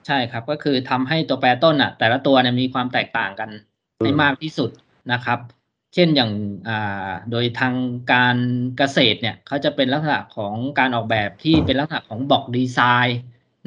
[0.06, 3.50] ใช่ครับก็คือทำให้ตัวแปรต้นอะ แต่ละตัวเนี่ยมีความแตกต่างกัน
[3.98, 4.70] อืมให้มากที่สุด
[5.12, 5.38] นะครับ
[5.94, 6.32] เช่นอย่าง
[6.68, 7.74] อ่าโดยทาง
[8.12, 8.36] การ
[8.78, 13.18] เกษตรเนี่ยเขาจะเป็นลักษณะของการออกแบบที่เป็นลักษณะของบอกดีไซน์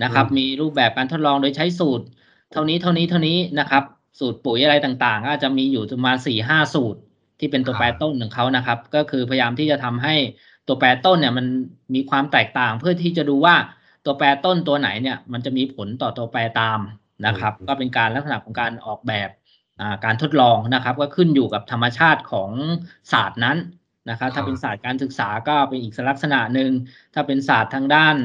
[0.03, 2.05] นะครับ มีรูปแบบการทดลองโดยใช้สูตร
[2.51, 3.83] เท่านี้เท่านี้เท่านี้นะครับ
[4.19, 6.99] สูตรปุ๋ยอะไรต่างๆก็อาจจะมีอยู่ประมาณสี่ห้าสูตร
[7.39, 10.15] ที่เป็นตัวแปรต้นของเขานะครับ ก็คือพยายามที่จะทำให้
[10.67, 11.45] ตัวแปรต้นเนี่ยมัน
[11.95, 13.55] มีความแตกต่างเพื่อที่จะดูว่า
[14.05, 16.79] ตัวแปรต้นตัวไหนเนี่ยมันจะมีผลต่อตัวแปรตาม
[17.25, 19.29] นะครับ ก็เป็นการลักษณะของการออกแบบ
[20.05, 22.51] การทดลองนะครับก็ขึ้นอยู่กับธรรมชาติของ
[23.11, 23.57] ศาสตร์นั้น
[24.09, 26.71] นะครับ ถ้าเป็นศาสตร์การศึกษาก็เป็นอีกลักษณะหนึ่ง
[27.13, 28.15] ถ้าเป็นศาสตร์ทางด้าน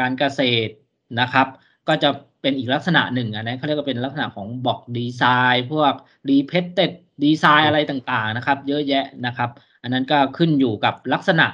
[0.00, 0.72] การเกษตร
[1.20, 1.46] นะครับ
[1.88, 2.10] ก็จะ
[2.42, 5.22] เป็นอีกลักษณะหนึ่งอันนั้นเขาเรียกว่าเป็นลักษณะของบอกดีไซ
[5.52, 5.92] น์ พวก
[6.28, 6.90] รีเพ t เต็ด
[7.24, 9.50] ดีไซน์อะไรต่างๆนะครับ เยอะแยะนะครับ
[9.82, 11.46] อันนั้นก็ขึ้นอยู่กับลักษณะ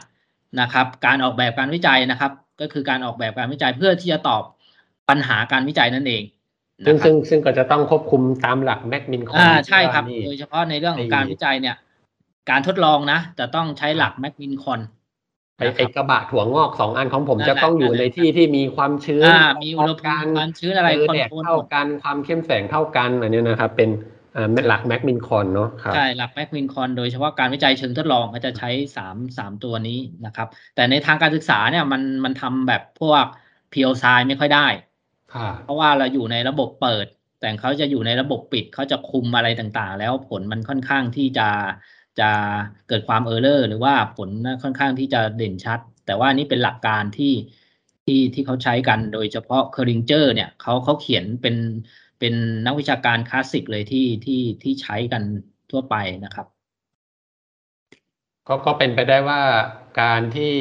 [0.60, 4.42] นะครับ การออกแบบการวิจัยนะครับ ก็คือการออกแบบการวิจัยเพื่อที่จะตอบ
[5.08, 6.22] ปัญหาการวิจัยนั่นเอง
[6.86, 11.76] ซึ่งซึ่งซึ่งก็จะต้องควบคุมตามหลัก max min con อ่าใช่ครับโดยเฉพาะในเรื่องของการวิจัยเนี่ย
[12.50, 14.80] การทดลองนะจะต้องใช้หลัก max min con
[15.58, 23.90] ไอ้ไอ้กระบะถั่วงอกสองอันของผมจะต้องอยู่ในที่ที่มีความชื้นอ่ามีอุณหภูมิความชื้นอะไร control เท่ากันความเข้มแสงเท่ากันอันนี้นะครับ เป็น
[24.36, 33.24] อ่าหลัก max min con เนาะครับใช่หลัก max min con โดยเฉพาะการวิจัยเชิงทดลองก็จะใช้สามสามตัวนี้นะครับ แต่ในทางการศึกษาเนี่ยมันมันทำแบบพวก
[33.70, 34.66] pure sci ไม่ค่อยได้
[35.64, 37.06] เพราะว่าเราอยู่ในระบบเปิด
[37.40, 41.48] แต่เขาจะอยู่ในระบบปิดเขาจะคุมอะไรต่างๆ แล้วผลมันค่อนข้างที่จะ
[42.20, 42.30] จะ
[42.88, 44.28] เกิดความ error หรือว่าผล
[44.62, 47.34] ค่อนข้างที่จะเด่นชัด แต่ว่านี่เป็นหลักการที่
[48.04, 51.56] ที่ที่เขาใช้กันโดยเฉพาะ Kerlinger เนี่ยเขาเขาเขียนเป็น
[52.20, 52.34] เป็น
[52.66, 55.22] นักวิชาการคลาสสิกเลยที่ที่ที่ใช้กัน
[55.70, 56.46] ทั่วไปนะครับ
[58.48, 59.40] ก็ก็เป็นไปได้ว่า
[60.00, 60.54] การที่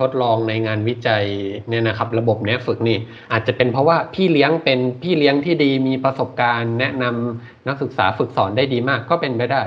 [0.00, 1.24] ทดลองในงานวิจัย
[1.68, 2.98] เนี่ยนะครับ ระบบเนี้ยฝึกนี่
[3.32, 9.62] อาจจะเป็นเพราะว่าพี่เลี้ยงเป็นพี่เลี้ยงที่ดีมีประสบการณ์ แนะนำนักศึกษาฝึกสอนได้ดีมากก็เป็นไปได้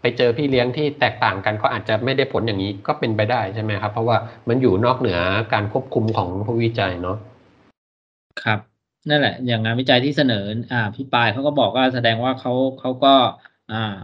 [0.00, 4.16] ไปเจอพี่เลี้ยงที่แตกต่างกันก็อาจจะไม่ได้ผลอย่างนี้ก็เป็นไปได้ใช่ไหมครับ เพราะว่า
[4.48, 5.18] มันอยู่นอกเหนือ
[5.52, 7.16] การควบคุมของผู้วิจัยเนาะ
[8.42, 8.58] ครับ
[9.08, 13.14] นั่นแหละ อย่างงานวิจัยที่เสนอ อ่า พี่ปายเขาก็บอกว่าแสดงว่าเขาเขาก็
[13.72, 13.94] อ่า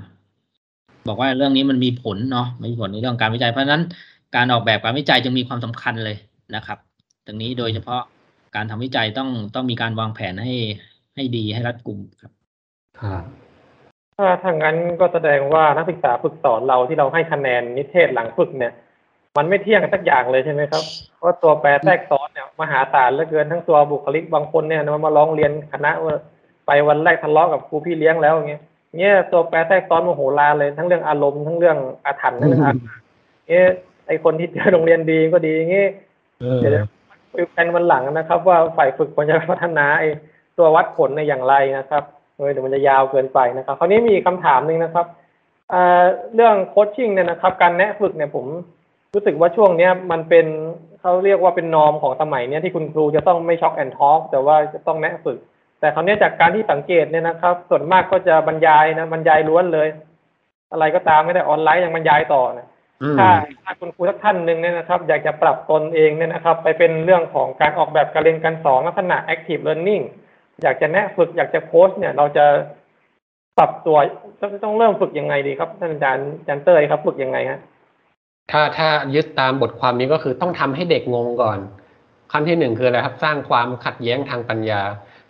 [1.08, 3.82] บอกว่าเรื่องนี้มันมีผลเนาะมีผลในเรื่องการวิจัยเพราะฉะนั้น
[4.34, 6.16] การออกแบบการวิจัยจึงมีความสำคัญเลย
[6.56, 6.78] นะครับ
[7.26, 8.02] ตรงนี้โดยเฉพาะ
[8.56, 10.54] การทำวิจัยต้องต้องมีการวางแผนให้
[11.14, 12.32] ให้ดีให้รัดกุมครับ
[13.00, 13.24] ครับ
[14.16, 18.72] ถ้าทางนั้นก็แสดงว่านักศึกษาฝึกสอนเราที่เราให้คะแนนนิเทศหลังฝึกเนี่ย
[19.36, 20.84] มันไม่เที่ยงกันสักอย่างเลยใช่ไหมครับ
[21.18, 26.14] เพราะตัวแปรแทรกซ้อนเนี่ยมหาศาลเหลือเกินทั้งตัวบุคลิกบางคนเนี่ยมันมาร้องเรียนคณะว่า
[26.66, 28.62] ไปวันแรกทะเลาะกับครูพี่เลี้ยงแล้วอย่างเงี้ย
[28.98, 32.82] เนี่ยตัวแปรแทรกซ้อนโมโหลานเลยทั้งเรื่องอารมณ์ทั้งเรื่องอาถรรพ์ทั้งเรื่องอาถรรพ์
[33.48, 33.66] เนี่ย
[34.06, 35.86] ไอคนที่เจอโรงเรียนดีก็ดีอย่างงี้
[36.60, 36.86] เดี๋ยว
[37.32, 40.04] คุยกันวันหลังนะครับ ว่าฝ่ายฝึกควรจะพัฒนาไอ
[40.58, 42.02] ตัววัดผลในอย่างไรนะครับ
[42.36, 45.06] เออเดี๋ยวมันจะยาวเกินไปนะครับ คราวนี้มีคำถามหนึ่งนะครับ
[46.34, 48.46] เรื่องโคชชิ่งเนี่ยนะครับ การแนะฝึกเนี่ยผม
[49.14, 50.46] รู้สึกว่าช่วงเนี้ยมันเป็น
[51.00, 55.38] เขาเรียกว่าเป็นนอมของสมัยเนี้ยที่คุณครูจะต้องไม่ช็อกแอนทอกแต่ว่าจะต้องแนะฝึก
[55.80, 59.88] แต่คราวนี้จากการที่สังเกตเนี่ยนะครับ ส่วนมากก็จะบรรยายนะบรรยายล้วนเลย
[60.72, 62.66] อะไรก็ตามไม่ได้ออนไลน์ยังบรรยายต่อนะ
[63.18, 63.28] ถ้า
[63.64, 70.04] ถ้าคุณครูสักท่านหนึ่งเนี่ยนะครับ อยากจะปรับตนเองเนี่ยนะครับ ไปเป็นเรื่องของการออกแบบการเรียนการสอนลักษณะ active learning
[70.62, 72.44] อยากจะแนะฝึกอยากจะโค้ชเนี่ย เราจะ
[73.58, 73.96] ปรับตัว
[74.64, 77.60] ต้องเริ่มฝึกยังไงดีครับท่านอาจารย์อาจารย์เต้ยครับ ฝึกยังไงฮะ
[78.52, 81.58] ถ้าถ้ายึดตามบทความนี้ก็คือต้องทำให้เด็กงงก่อน
[82.32, 84.80] ขั้นที่หนึ่งคืออะไรครับ สร้างความขัดแย้งทางปัญญา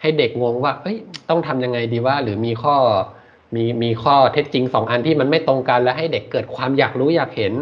[0.00, 0.96] ให้เด็กงงว่า เอ้ย
[1.28, 2.76] ต้องทำยังไงดีว่า หรือมีข้อ
[3.56, 7.52] มีมีข้อเท็จจริงสองอันที่มันไม่ตรงกันแล้วให้เด็กเกิดความอยากรู้อยากเห็น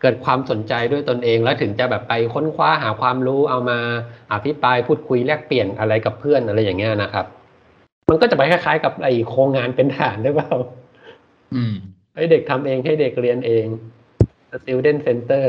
[0.00, 3.78] เกิดความสนใจด้วยตนเอง แล้วถึงจะแบบไปค้นคว้าหาความรู้เอามา
[4.32, 7.26] อภิปรายพูดคุยแลกเปลี่ยนอะไรกับเพื่อนอะไรอย่างเงี้ยนะครับ
[8.08, 10.52] มันก็จะไปคล้ายๆ กับไอโครงงานเป็นฐานหรือเปล่า
[11.54, 11.74] อืม
[12.14, 13.66] ให้เด็กทำเองให้เด็กเรียนเอง
[14.62, 15.44] student center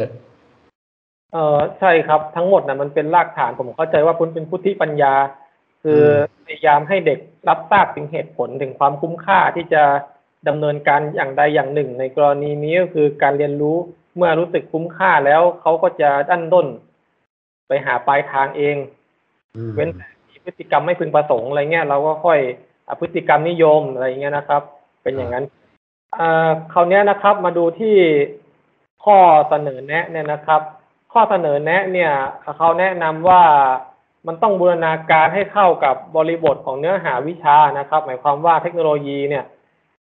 [1.33, 5.13] เออใช่ครับทั้งหมดนะมันเป็นรากฐานผมเข้าใจว่าคุณเป็นพุทธิปัญญา
[5.83, 6.03] คือ
[6.45, 7.19] พยายามให้เด็ก
[7.49, 9.83] รับทราบถึงเหตุผลถึงความคุ้มค่าที่จะ
[10.47, 13.77] ดำเนินการอย่างใดอย่างหนึ่ง ในกรณีนี้ก็คือการเรียนรู้
[14.15, 16.67] เมื่อรู้สึกคุ้มค่าแล้วเขาก็จะดันด้น
[17.67, 18.75] ไปหาปลายทางเอง
[19.75, 22.39] เว้นแต่มีพฤติกรรมไม่พึงประสงค์อะไรเงี้ยเราก็ค่อย
[22.99, 24.61] พฤติกรรมนิยมอะไรเงี้ยนะครับ
[25.03, 25.45] เป็นอย่างนั้น
[26.73, 27.97] คราวนี้นะครับมาดูที่
[29.03, 29.17] ข้อ
[29.49, 30.61] เสนอแนะเนี่ยนะครับ
[31.13, 32.11] ข้อเสนอแนะเนี่ย
[32.57, 33.43] เขาแนะนำว่า
[34.27, 39.45] มันต้องบูรณาการให้เข้ากับบริบทของเนื้อหาวิชานะครับ หมายความว่าเทคโนโลยีเนี่ย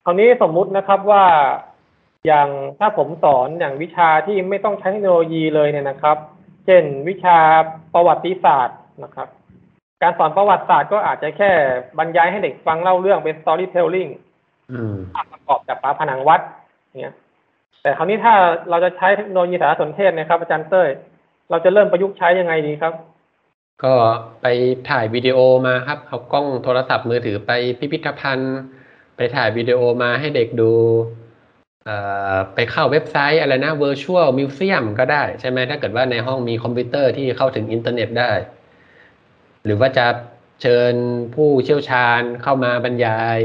[0.05, 1.25] คราวนี้สมมุตินะครับว่า
[2.27, 2.49] อย่าง
[2.79, 6.17] ถ้าผมสอนอย่างวิชาที่ไม่ต้องใช้เทคโนโลยีเลยเนี่ยนะครับ
[6.67, 7.39] เช่นวิชา
[7.95, 9.29] ประวัติศาสตร์นะครับ
[10.03, 11.51] การสอนประวัติศาสตร์ก็อาจจะแค่
[11.99, 14.11] บรรยายให้เด็กฟังเล่าเรื่องเป็น storytelling
[15.15, 16.41] ภาพประกอบจากฝาผนังวัด
[17.01, 17.15] เนี่ย
[17.83, 18.35] แต่คราวนี้ถ้า
[18.71, 20.89] เราจะใช้เทคโนโลยีสารสนเทศนะครับอาจารย์เต้ย
[21.51, 22.93] เราจะเริ่มประยุกต์ใช้ยังไงดีครับ
[23.85, 23.95] ก็
[24.43, 24.47] ไป
[24.91, 28.57] ถ่ายวิดีโอมาครับเอากล้องโทรศัพท์มือถือไปพิพิธภัณฑ์
[29.17, 30.73] ไปถ่ายวิดีโอมาให้เด็กดู
[32.55, 38.33] ไปเข้าเว็บไซต์อะไรนะ virtual museum ก็ได้ใช่ไหมถ้าเกิดว่าในห้องมีคอมพิวเตอร์ที่เข้าถึงอินเทอร์เน็ตได้
[39.65, 40.07] หรือว่าจะ
[40.63, 40.95] เชิญ
[41.35, 43.39] ผู้เชี่ยวชาญเข้ามาบรรยาย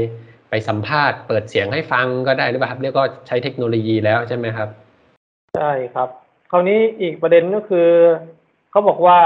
[0.50, 4.68] ไปสัมภาษณ์เปิดเสียงให้ฟังก็ได้หรือเปล่าครับเรียกว่าใช้เทคโนโลยีแล้วใช่ไหมครับ
[5.56, 6.08] ใช่ครับ
[6.50, 7.88] คราวนี้อีกประเด็นก็คือ
[8.70, 9.18] เขาบอกว่า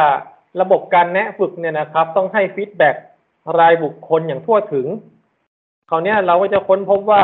[0.61, 2.97] ระบบการแนะฝึกเนี่ยนะครับ ต้องให้ feedback
[3.61, 4.87] รายบุคคลอย่างทั่วถึง
[5.91, 7.23] คราวนี้เราก็จะค้นพบว่า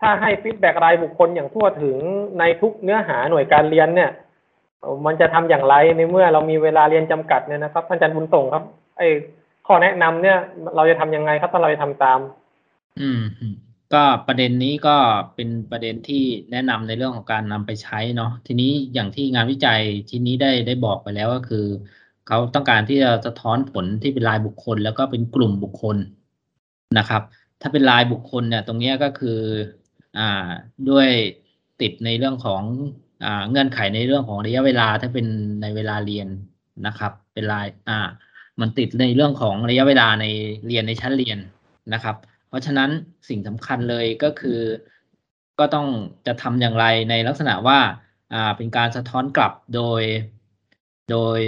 [0.00, 1.96] ถ้าให้ feedback รายบุคคลอย่างทั่วถึง
[2.38, 4.10] ในทุกเนื้อหาหน่วยการเรียนเนี่ย
[5.06, 8.64] มันจะทำอย่างไรในเมื่อเรามีเวลาเรียนจำกัดเนี่ยนะครับท่านอาจารย์บุญส่งครับ
[8.98, 9.08] ไอ้
[9.66, 10.38] ข้อแนะนำเนี่ย
[10.76, 12.18] เราจะทำยังไงครับถ้าเราจะทำตาม
[13.00, 13.54] อืมอืม
[13.94, 14.96] ก็ประเด็นนี้ก็
[15.34, 19.80] เป็นประเด็นที่แนะนำในเรื่องของการนำไปใช้เนาะทีนี้อย่างที่งานวิจัย
[20.10, 21.66] ที่นี้ได้ได้บอกไปแล้วก็คือ
[22.32, 25.96] เขาต้องการที่จะสะท้อนผลที่เป็นรายบุคคล แล้วก็เป็นกลุ่มบุคคล
[26.98, 27.22] นะครับ
[27.60, 29.38] ถ้าเป็นรายบุคคลเนี่ย ตรงเนี้ยก็คือ
[30.18, 30.48] อ่า
[30.90, 31.08] ด้วย
[31.80, 32.62] ติดในเรื่องของ
[33.24, 35.26] อ่าเงื่อนไขในเรื่องของระยะเวลาถ้าเป็น
[35.62, 36.28] ในเวลาเรียน
[36.86, 38.08] นะครับ เป็นรายอ่า
[38.60, 40.26] มันติดในเรื่องของระยะเวลาใน
[40.66, 41.38] เรียนในชั้นเรียน
[41.94, 42.16] นะครับ
[42.48, 42.90] เพราะฉะนั้น
[43.28, 44.60] สิ่งสำคัญเลยก็คือ
[45.58, 45.86] ก็ต้อง
[46.26, 47.78] จะทำอย่างไรในลักษณะว่า
[48.34, 50.02] อ่าเป็นการสะท้อนกลับโดย
[51.10, 51.40] โดย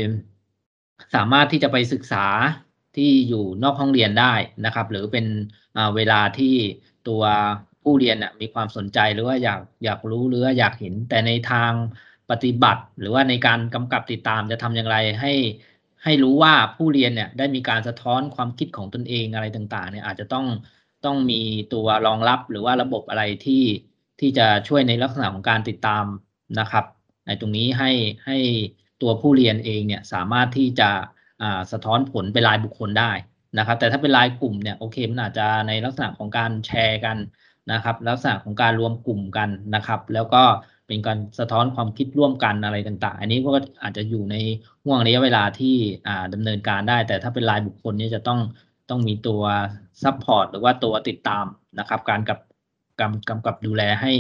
[1.15, 2.27] สามารถที่จะไปศึกษา
[2.97, 4.35] ที่อยู่นอกห้องเรียนได้
[4.65, 5.27] นะครับ หรือเป็น
[5.97, 6.55] เวลาที่
[7.09, 7.23] ตัว
[7.83, 11.73] ผู้เรียนมีความสนใจหรือว่าอยากอยากรู้หรือว่าอยากเห็น แต่ในทาง
[12.31, 15.33] ปฏิบัติ หรือว่าในการกำกับติดตามจะทำอย่างไรให้
[16.05, 20.47] ให้รู้ว่าผู้เรียนเนี่ยได้มีการสะท้อนความคิดของตนเองอะไรต่างๆเนี่ยอาจจะต้อง
[21.05, 21.41] ต้องมี
[21.73, 23.65] ตัวรองรับหรือว่าระบบอะไรที่
[24.21, 26.05] ที่จะช่วยในลักษณะของการติดตาม
[26.61, 26.85] นะครับ
[27.27, 27.91] ในตรงนี้ให้
[28.27, 28.39] ให้
[29.03, 30.91] ตัวผู้เรียนเองเนี่ยสามารถที่จะ
[31.73, 33.13] สะท้อนผลเป็นรายบุคคลได้
[33.59, 37.17] นะครับ แต่ถ้าเป็นรายกลุ่มเนี่ยโอเคมันอาจจะในลักษณะของการแชร์กัน
[37.73, 40.43] นะครับ ลักษณะของการรวมกลุ่มกันนะครับ แล้วก็
[40.87, 44.37] เป็นการสะท้อนความคิดร่วมกันอะไรต่างๆ อันนี้ก็อาจจะอยู่ใน
[44.85, 45.77] ห้วงระยะเวลาที่
[46.07, 48.41] อ่าดำเนินการได้ แต่ถ้าเป็นรายบุคคลเนี่ยจะต้อง
[48.91, 49.43] ต้องมีตัว
[50.03, 51.45] support หรือว่าตัวติดตาม
[51.79, 52.39] นะครับ การกับ
[53.01, 54.13] กำกำกับดูแลให้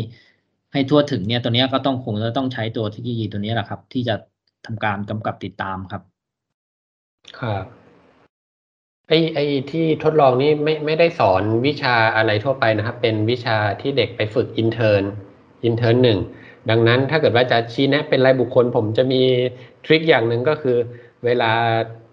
[0.73, 4.15] ให้ทั่วถึงเนี่ยตัวนี้ก็ต้องคงจะต้องใช้ตัวเทคโนโลยีตัวนี้แหละครับ ที่จะ
[4.67, 6.03] ทำการกำกับติดตามครับ
[7.41, 7.65] ครับ
[9.09, 9.41] ไอ้ไอ้
[9.71, 15.03] ที่ทดลองนี้ไม่ไม่ได้สอนวิชาอะไรทั่วไปนะครับ เป็นวิชาที่เด็กไปฝึก intern
[15.65, 16.19] intern หนึ่ง
[16.71, 19.23] ดังนั้นถ้าเกิดว่าจะชี้แนะเป็นรายบุคคล ผมจะมี
[19.85, 20.77] trick อย่างหนึ่งก็คือ
[21.25, 21.53] เวลา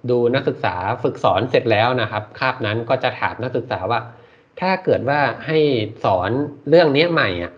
[0.10, 4.00] ดูนักศึกษาฝึกสอนเสร็จแล้วนะครับ คาบนั้นก็จะถามนักศึกษาว่า
[4.60, 5.60] ถ้าเกิดว่าให้
[6.04, 6.30] สอน
[6.70, 7.52] เรื่องนี้ใหม่อะ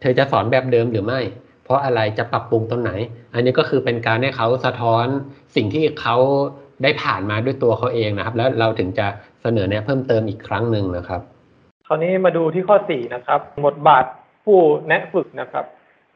[0.00, 1.20] เธอจะสอนแบบเดิมหรือไม่
[1.70, 2.90] เพราะอะไรจะปรับปรุงตรงไหน
[3.34, 5.06] อันนี้ก็คือเป็นการให้เขาสะท้อน
[5.56, 6.16] สิ่งที่เขา
[6.82, 9.06] ได้ผ่านมาด้วยตัวเขาเองนะครับ แล้วเราถึงจะ
[9.42, 11.20] เสนอแนะเพิ่มเติมอีกครั้งหนึ่งนะครับ
[11.86, 14.04] คราวนี้มาดูที่ข้อสี่นะครับบทบาท
[14.44, 14.58] ผู้
[14.88, 15.64] แนะฝึกนะครับ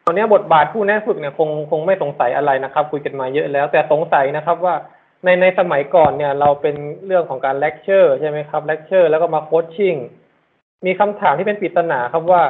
[0.04, 4.74] ตอนนี้บทบาทผู้แนะฝึกเนี่ยคงคงไม่สงสัยอะไรนะครับ คุยกันมาเยอะแล้ว แต่สงสัยนะครับว่า
[5.24, 6.74] ในในสมัยก่อนเนี่ยเราเป็น
[7.06, 9.94] เรื่องของการเลคเชอร์ใช่ไหมครับเลคเชอร์แล้วก็มา coaching
[10.86, 12.42] มีคำถามที่เป็นปริศนาครับว่า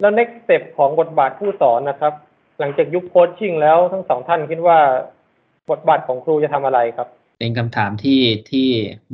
[0.00, 2.12] แล้ว next step ของบทบาทผู้สอนนะครับ
[2.58, 4.78] หลังจากยุค coaching แล้วทั้งสองท่านคิดว่า
[5.70, 8.20] บทบาทของครูจะทำอะไรครับ เป็นคำถามที่
[8.50, 8.68] ที่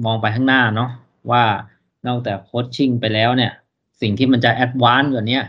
[0.04, 0.90] มองไปข้างหน้าเนาะ
[1.30, 1.44] ว่า
[2.06, 3.52] นอกจาก coaching ไปแล้วเนี่ย
[4.00, 5.40] สิ่งที่มันจะ advance กว่านี้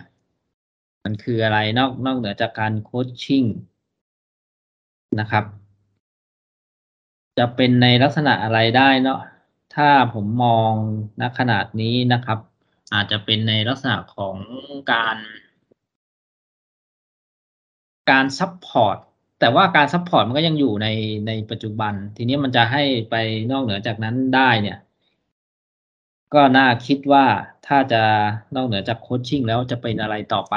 [1.04, 3.43] มันคืออะไรนอกนอกเหนือจากการ coaching
[5.20, 5.46] นะครับ
[7.38, 9.20] จะเป็นในลักษณะอะไรได้เนาะ
[9.76, 10.72] ถ้าผมมอง
[11.22, 12.40] ณขณะนี้นะครับ
[12.94, 14.36] อาจจะเป็นในลักษณะของ
[14.92, 15.18] การ
[18.12, 18.98] การ support
[19.40, 20.88] แต่ว่าการ support มันก็ยังอยู่ใน
[21.28, 23.16] ในปัจจุบัน ทีนี้มันจะให้ไป
[23.52, 24.78] นอกเหนือจากนั้นได้เนี่ย
[26.34, 27.26] ก็น่าคิดว่า
[27.68, 28.04] ถ้าจะ
[28.56, 30.56] นอกเหนือจาก coaching แล้วจะเป็นอะไรต่อไป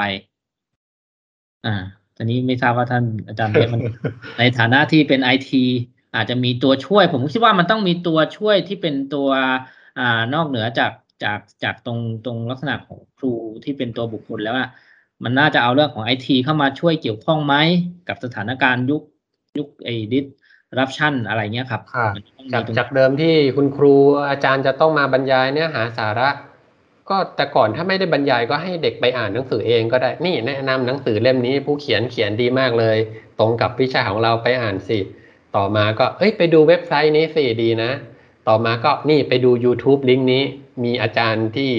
[1.65, 1.75] อ่า
[2.15, 3.81] ตอนนี้ไม่ทราบว่าท่านอาจารย์เบสมัน
[4.39, 5.63] ในฐานะที่เป็นไอที
[6.15, 9.29] อาจจะมีตัวช่วย ผมคิดว่ามันต้องมีตัวช่วยที่เป็นตัว
[9.99, 10.91] อ่านอกเหนือจาก
[11.23, 14.69] จากจากตรงตรงลักษณะของครูที่เป็นตัวบุคคลแล้วอะ
[15.23, 17.55] มันน่าจะเอาเรื่องของไอทีเข้ามาช่วยเกี่ยวข้องไหม
[18.07, 19.01] กับสถานการณ์ยุค
[19.57, 20.25] ยุคไอดิส
[20.79, 23.93] รับชั่นอะไรเงี้ยครับครับมันต้องมีจากตรงจากเดิมที่คุณครู
[24.29, 26.29] อาจารย์จะต้องมาบรรยายเนื้อหาสาระ
[27.09, 32.97] ก็แต่ก่อนถ้าไม่ได้บรรยายก็ให้เด็กไปอ่านหนังสือเองก็ได้นี่แนะนำหนังสือเล่มนี้ผู้เขียนเขียนดีมากเลย
[33.39, 34.99] ตรงกับวิชาของเราไปอ่านสิ
[35.55, 37.91] ต่อมาก็เอ้ยไปดูเว็บไซต์นี้สิดีนะ
[38.47, 40.43] ต่อมาก็นี่ไปดู YouTube ลิงก์นี้
[40.85, 41.71] มีอาจารย์ที่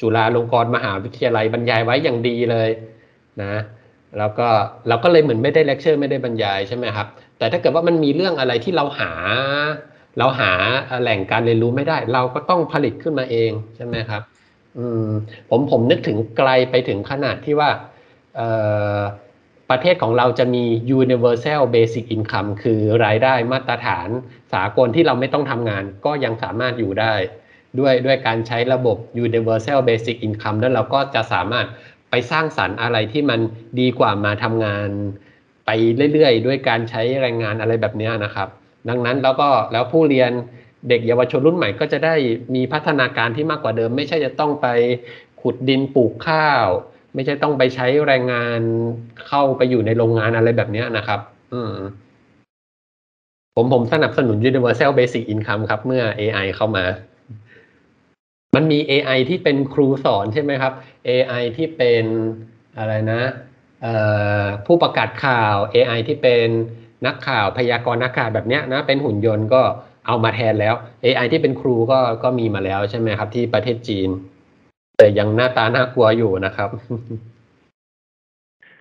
[0.00, 2.70] จุฬาลงกรณ์มหาวิทยาลัยบรรยายไว้อย่างดีเลย
[3.42, 3.54] นะ
[4.18, 4.48] แล้วก็
[4.88, 7.06] เราก็เลยเหมือนไม่ได้เลคเชอร์ไม่ได้บรรยายใช่ไหมครับ
[7.38, 9.12] แต่ถ้าเกิดว่ามันมีเรื่องอะไรที่เราหา
[10.18, 10.52] เราหา
[11.02, 14.22] แหล่งการเรียนรู้ไม่ได้ เราก็ต้องผลิตขึ้นมาเองใช่ไหมครับ
[14.78, 15.08] อืม
[15.50, 17.70] ผมผมนึกถึงไกลไปถึงขนาดที่ว่า
[19.70, 20.64] ประเทศของเราจะมี
[21.00, 24.08] universal basic income คือรายได้มาตรฐาน
[24.54, 27.14] สากลที่เราไม่ต้องทำงานก็ยังสามารถอยู่ได้
[27.78, 28.96] ด้วยด้วยการใช้ระบบ
[29.26, 31.66] universal basic income แล้วเราก็จะสามารถ
[32.10, 33.40] ไปสร้างสรรค์อะไรที่มัน
[33.80, 34.88] ดีกว่ามาทำงาน
[35.66, 35.70] ไป
[36.12, 38.48] เรื่อยๆ ด้วยการใช้แรงงานอะไรแบบนี้นะครับ
[38.88, 40.30] ดังนั้นแล้วก็แล้วผู้เรียน
[40.88, 42.14] เด็กเยาวชนรุ่นใหม่ก็จะได้
[42.54, 44.66] มีพัฒนาการที่มากกว่าเดิม ไม่ใช่จะต้องไป
[45.40, 46.66] ขุดดินปลูกข้าว
[47.14, 48.60] ไม่ใช่ต้องไปใช้แรงงาน
[49.28, 51.20] เข้าไปอยู่ในโรงงานอะไรแบบนี้นะครับ
[51.52, 51.74] อืม
[53.56, 56.84] ผมผมสนับสนุน Universal Basic Income ครับ เมื่อ AI เข้ามา
[58.54, 60.72] มันมี AI ที่เป็นครูสอนใช่ไหมครับ
[61.08, 62.04] AI ที่เป็น
[62.78, 63.22] อะไรนะ
[63.82, 63.94] เอ่
[64.42, 66.48] อผู้ประกาศข่าว AI ที่เป็น
[67.06, 69.62] นักข่าวพยากรณ์นักข่าวแบบเนี้ยนะเป็นหุ่นยนต์ก็
[70.06, 70.74] เอามาแทนแล้ว
[71.04, 74.08] AI ที่เป็นครูก็ก็มีมาแล้วใช่ไหมครับ ที่ประเทศจีน
[74.98, 76.70] แต่ยังหน้าตาน่ากลัวอยู่นะครับ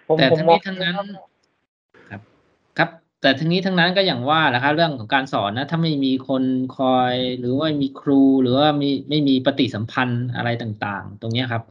[0.08, 1.33] ผมแต่ผมทั้งมองนี้ทั้งนั้นครับครับ
[3.24, 6.44] แต่ทั้งนี้ทั้งนั้นก็อย่างว่านะครับเรื่องของการสอนนะ ถ้าไม่มีคน
[6.78, 11.64] คอย หรือว่ามีครูหรือว่ามีไม่มีปฏิสัมพันธ์อะไรต่างๆ ตรงนี้ครับ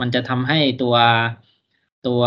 [0.00, 0.96] มันจะทำให้ตัว
[2.06, 2.22] ตัว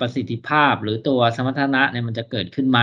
[0.00, 2.80] ประสิทธิภาพหรือตัวสมรรถนะเนี่ยมันจะเกิดขึ้นไหม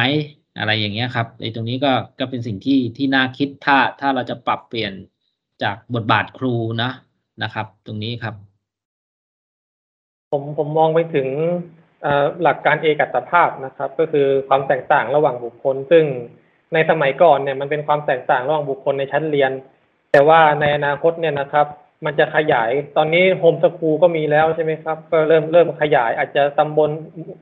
[0.59, 4.93] อะไรอย่างเงี้ยครับไอ้ตรงนี้ก็ก็เป็นสิ่งที่ที่น่าคิดถ้าถ้าเราจะปรับเปลี่ยน
[5.63, 6.91] จากบทบาทครูนะ
[7.43, 8.35] นะครับ ตรงนี้ครับ
[10.31, 11.27] ผมผมมองไปถึง
[12.43, 16.03] หลักการเอกัตภาพนะครับ ก็คือความแตกต่างระหว่างบุคคล ซึ่ง
[16.73, 19.51] ในสมัยก่อนเนี่ยมันเป็นความแตกต่างระหว่างบุคคลในชั้นเรียน
[20.11, 21.67] แต่ว่าในอนาคตเนี่ยนะครับ
[22.05, 26.89] มันจะขยายตอนนี้โฮมสกูลก็มีแล้วใช่ไหมครับ ก็เริ่มเริ่มขยายอาจจะตำบล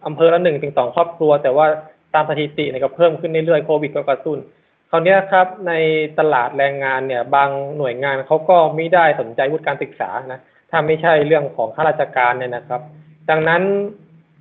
[0.05, 1.65] อำเภอละหนึ่งถึงสองครอบครัว แต่ว่า
[2.13, 4.37] ตามสถิติเนี่ยก็เพิ่มขึ้นเรื่อยๆโควิดก็กระตุ้น
[4.89, 5.73] คราวนี้ครับใน
[6.19, 10.39] ตลาดแรงงานเนี่ย บางหน่วยงานเขาก็ไม่ได้สนใจวุฒิการศึกษานะ
[10.71, 12.81] ถ้าไม่ใช่เรื่องของข้าราชการเนี่ยนะครับ
[13.29, 13.61] ดังนั้น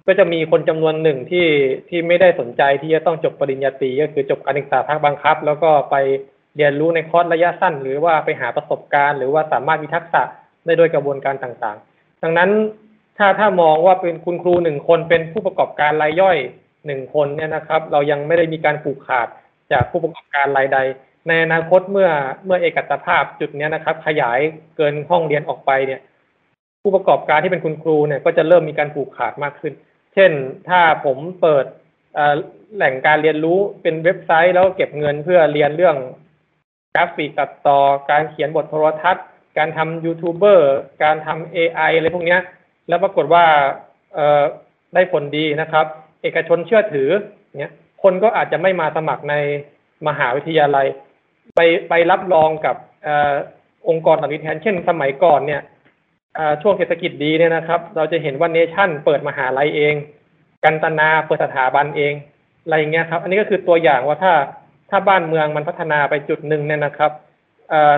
[0.07, 1.46] ก็จะมีคนจำนวนหนึ่งที่
[1.88, 5.96] ที่ไม่ได้สนใจที่จะต้องจบปริญญาตรีก็คือจบการศึกษาภาคบังคับ แล้วก็ไป
[6.57, 10.22] เรียนรู้ในคอร์สระยะสั้น หรือว่าไปหาประสบการณ์ หรือว่าสามารถมีทักษะ
[10.64, 12.51] ได้โดยกระบวนการต่างๆ ดังนั้น
[13.18, 16.38] ถ้าถ้ามองว่าเป็นคุณครูหนึ่งคนเป็นผู้ประกอบการรายย่อย
[16.86, 19.28] หนึ่งคนเนี่ยนะครับ เรายังไม่ได้มีการผูกขาด
[19.72, 20.78] จากผู้ประกอบการรายใด
[21.28, 22.11] ในอนาคตเมื่อ
[22.46, 24.38] เมื่อเอกตภาพจุดนี้นะครับ ขยาย
[24.76, 26.01] เกินห้องเรียนออกไปเนี่ย
[26.82, 29.72] ผู้ประกอบการที่เป็นคุณครูเนี่ยก็จะเริ่มมีการผูกขาดมากขึ้น
[30.15, 30.33] เช่น
[30.69, 31.65] ถ้าผมเปิด
[32.77, 35.97] แหล่งการเรียนรู้เป็นเว็บไซต์แล้วเก็บเงินเพื่อเรียนเรื่อง
[36.95, 37.79] กราฟิกตัดต่อ
[38.11, 39.27] การเขียนบทโทรทัศน์
[39.59, 42.39] การทำยูทูบเบอร์การทำ AI อะไรพวกนี้
[42.89, 43.45] แล้วปรากฏว่า
[44.95, 45.87] ได้ผลดีนะครับ
[46.23, 47.09] เอกชนเชื่อถือ
[47.59, 49.35] เนี่ยคนก็อาจจะไม่มาสมัครใน
[50.09, 50.87] มหาวิทยาลัย
[51.57, 53.09] ไปไปรับรองกับอ
[53.89, 55.63] องค์กรต่างๆแทนเช่น สมัยก่อนเนี่ย
[56.62, 59.95] ช่วงเศรษฐกิจดีเนี่ยนะครับ เราจะเห็นว่าเนชั่นเปิดมหาลัยเอง
[60.64, 62.12] กันตนาเปิดสถาบันเอง
[62.62, 64.33] อะไรอย่างเงี้ยครับ อันนี้ก็คือตัวอย่างว่าถ้า
[64.91, 67.12] ถ้าบ้านเมืองมันพัฒนาไปจุดหนึ่งเนี่ยนะครับ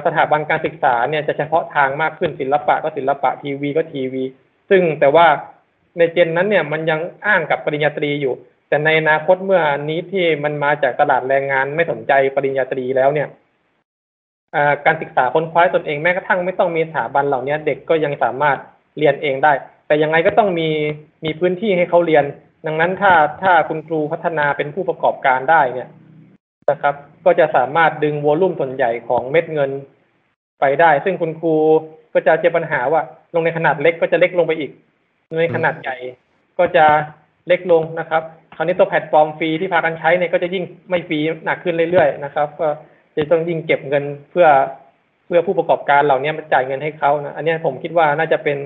[0.07, 4.23] สถาบันการศึกษาเนี่ยจะเฉพาะทางมากขึ้นศิลปะก็ศิลปะทีวีก็ทีวี
[4.71, 5.27] ซึ่งแต่ว่า
[5.99, 8.35] ในเจนนั้นเนี่ยมันยังอ้างกับปริญญาตรีอยู่
[8.69, 13.29] แต่ในอนาคตเมื่อนี้ที่มันมาจากตลาดแรงงานไม่สนใจปริญญาตรีแล้วเนี่ย
[14.87, 18.59] การศึกษาค้นคว้าตนเองแม้กระทั่งไม่ต้องมีสถาบันเหล่านี้เด็กก็ยังสามารถ
[18.99, 19.53] เรียนเองได้
[19.87, 20.69] แต่ยังไงก็ต้องมี
[21.25, 22.25] มีพื้นที่ให้เขาเรียน
[22.67, 25.89] ดังนั้นถ้าถ้าคุณครูพัฒนาเป็นผู้ประกอบการได้เนี่ย
[26.71, 26.95] นะครับ
[27.25, 29.71] ก็จะสามารถดึงวอลุ่มส่วนใหญ่ของเม็ดเงิน
[30.61, 31.55] ไปได้ ซึ่งคุณครู
[32.15, 33.03] ก็จะเจอปัญหาว่า
[33.35, 34.71] ลงในขนาดเล็กก็จะเล็กลงไปอีก
[35.41, 35.97] ในขนาดใหญ่
[36.59, 36.85] ก็จะ
[37.47, 38.23] เล็กลงนะครับ
[38.57, 42.69] คราวนี้ตัวแพลตฟอร์มฟรีที่พากันใช้เนี่ยก็จะยิ่งไม่ฟรีหนักขึ้นเรื่อยๆนะครับก็
[43.17, 44.47] จะต้องยิ่งเก็บเงินเพื่อ
[45.27, 48.57] เพื่อผู้ประกอบการเหล่านี้มาจ่ายเงินให้เขานะอันนี้ผมคิดว่าน่าจะเป็น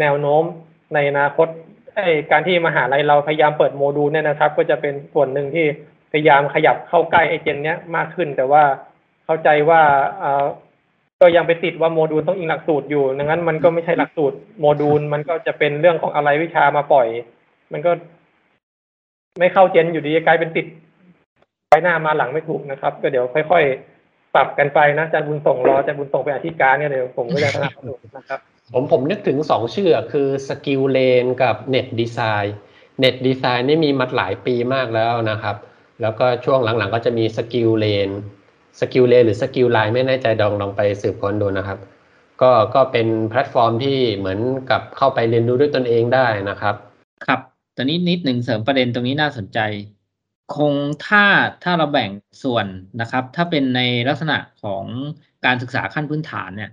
[0.00, 0.44] แนวโน้ม
[0.94, 1.48] ในอนาคต
[1.94, 5.66] ไอ้การที่มหาลัยเราพยายามเปิดโมดูลเนี่ยนะครับ ก็จะเป็นส่วนหนึ่งที่
[6.12, 8.62] พยายามขยับเข้าใกล้ไอเจนเนี้ยมากขึ้น แต่ว่า
[9.24, 9.80] เข้าใจว่า
[10.22, 10.46] อ่อ
[11.20, 17.06] ก็ยังไปติดว่าโมดูลต้องอิงหลักสูตรอยู่ดังนั้นมันก็ไม่ใช่หลักสูตรโมดูล มันก็จะเป็นเรื่องของอะไรวิชามาปล่อย
[17.72, 17.90] มันก็
[19.38, 20.66] ไม่เข้าเจนอยู่ดีกลายเป็นติด
[21.72, 28.40] ไปหน้ามาหลังไม่ถูกนะครับ ก็เดี๋ยวค่อยๆ ปรับกันไปนะอาจารย์บุญส่งรออาจารย์บุญส่งเป็นอธิการเนี่ยเดี๋ยวผมก็จะสนับสนุนนะครับ
[28.74, 35.56] ผมผมนึกถึงสองชื่ออะคือ SkillLane กับ NetDesign NetDesign นี่มีมาหลายปีมากแล้วนะครับ
[36.02, 38.08] แล้วก็ช่วงหลังๆ ก็จะมี SkillLane
[38.80, 41.78] SkillLane หรือ SkillLine ไม่แน่ใจลองลองไปสืบค้นดูนะครับ
[42.42, 46.74] ก็ก็เป็นแพลตฟอร์มที่เหมือนกับเข้าไปเรียนรู้ด้วยตนเองได้นะครับ
[47.26, 47.40] ครับ
[47.76, 49.58] ตอนนี้นิดหนึ่งเสริมประเด็นตรงนี้น่าสนใจ
[50.56, 50.74] คง
[51.06, 51.24] ถ้า
[51.64, 52.10] ถ้าเราแบ่ง
[52.42, 52.66] ส่วน
[53.00, 54.84] นะครับ ถ้าเป็นในลักษณะของ
[55.44, 56.70] การศึกษาขั้นพื้นฐานเนี่ย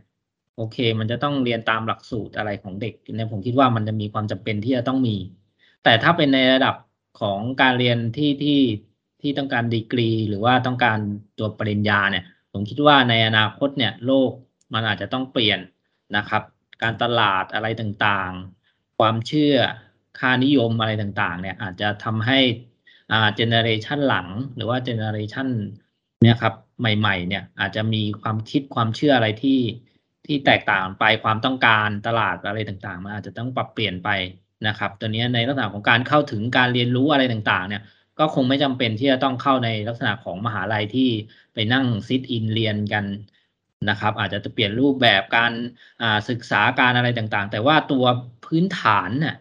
[0.55, 5.15] โอเค มันจะต้องเรียนตามหลักสูตรอะไรของเด็กเนี่ยผมคิดว่ามันจะมีความจำเป็นที่จะต้องมี
[5.83, 6.75] แต่ถ้าเป็นในระดับ
[7.21, 8.61] ของการเรียนที่ที่
[9.21, 10.99] ที่ต้องการดีกรี หรือว่าต้องการ
[11.37, 14.31] ตัวปริญญาเนี่ย ผมคิดว่าในอนาคตเนี่ยโลก
[14.73, 15.59] มันอาจจะต้องเปลี่ยน
[16.17, 16.43] นะครับ
[16.83, 19.55] การตลาดอะไรต่างๆ ความเชื่อ
[20.19, 22.39] ค่านิยมอะไรต่างๆ เนี่ยอาจจะทำให้
[23.11, 25.47] อ่าเจเนอเรชันหลังหรือว่าเจเนอเรชัน
[26.23, 29.59] เนี่ยครับใหม่ ๆ เนี่ยอาจจะมีความคิดความเชื่ออะไรที่
[30.25, 34.09] ที่แตกต่างไปความต้องการตลาดอะไรต่างๆมันอาจจะต้องปรับเปลี่ยนไป
[34.67, 37.83] นะครับตัวนี้ในลักษณะของการเข้าถึงการเรียนรู้อะไรต่างๆ เนี่ย
[38.19, 41.09] ก็คงไม่จำเป็นที่จะต้องเข้าในลักษณะของมหาลัยที่
[41.53, 43.05] ไปนั่งซิทอินเรียนกัน
[43.89, 45.51] นะครับ อาจจะเปลี่ยนรูปแบบการ
[46.29, 48.05] ศึกษาการอะไรต่างๆ แต่ว่าตัว
[48.45, 49.35] พื้นฐานน่ะ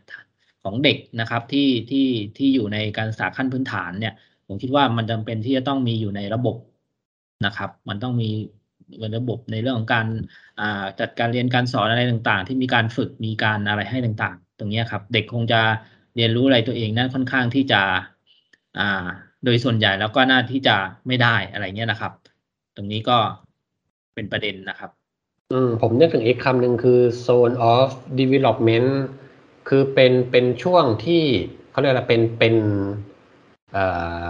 [0.65, 2.07] ของเด็กนะครับที่ที่
[2.39, 4.15] ที่อยู่ในการศึกษาขั้นพื้นฐานเนี่ย
[4.47, 6.57] ผมคิดว่ามันจำเป็นที่จะต้องมีอยู่ในระบบ
[7.47, 8.31] นะครับ มันต้องมี
[8.99, 10.07] เป็นระบบในเรื่องของการ
[11.01, 15.61] จัดการเรียนการสอนอะไรต่างๆ ที่มีการฝึกมีการอะไรให้ต่างๆ ตรงนี้ครับ เด็กคงจะ
[16.17, 17.81] เรียนรู้อะไรตัวเองนั่นค่อนข้างที่จะ
[19.45, 22.13] โดยส่วนใหญ่แล้วก็น่าที่จะไม่ได้อะไรเงี้ยนะครับ
[22.77, 23.19] ตรงนี้ก็
[24.15, 24.91] เป็นประเด็นนะครับ
[25.53, 27.89] อืมผมนึกถึงอีกคำหนึ่งคือ zone of
[28.21, 28.91] development
[29.69, 31.23] คือเป็นเป็นช่วงที่
[31.71, 32.55] เขาเรียกอะไรเป็นเป็น
[33.73, 33.85] เอ่
[34.27, 34.29] อ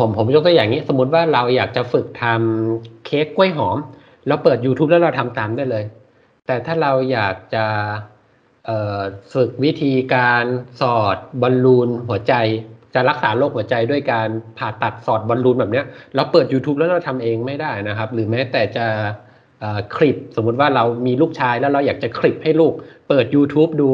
[0.00, 3.78] ผมผมยกตัวอย่างนี้ สมมติว่าเราอยากจะฝึกทำเค้กกล้วยหอม
[4.26, 5.84] แล้วเปิด YouTube แล้วเราทำตามได้เลย
[6.46, 7.64] แต่ถ้าเราอยากจะ
[9.34, 10.44] ฝึกวิธีการ
[10.80, 12.34] สอดบอลลูนหัวใจ
[12.94, 14.28] จะรักษาโรคหัวใจด้วยการ
[14.58, 15.82] ผ่าตัดสอดบอลลูนแบบนี้
[16.14, 18.86] เราเปิด YouTube แล้วเราทำเองไม่ได้นะครับ หรือแม้แต่จะ
[19.96, 22.72] คลิปสมมุติว่าเรามีลูกชายแล้วเราอยากจะคลิปให้ลูก
[23.08, 23.88] เปิด YouTube ดู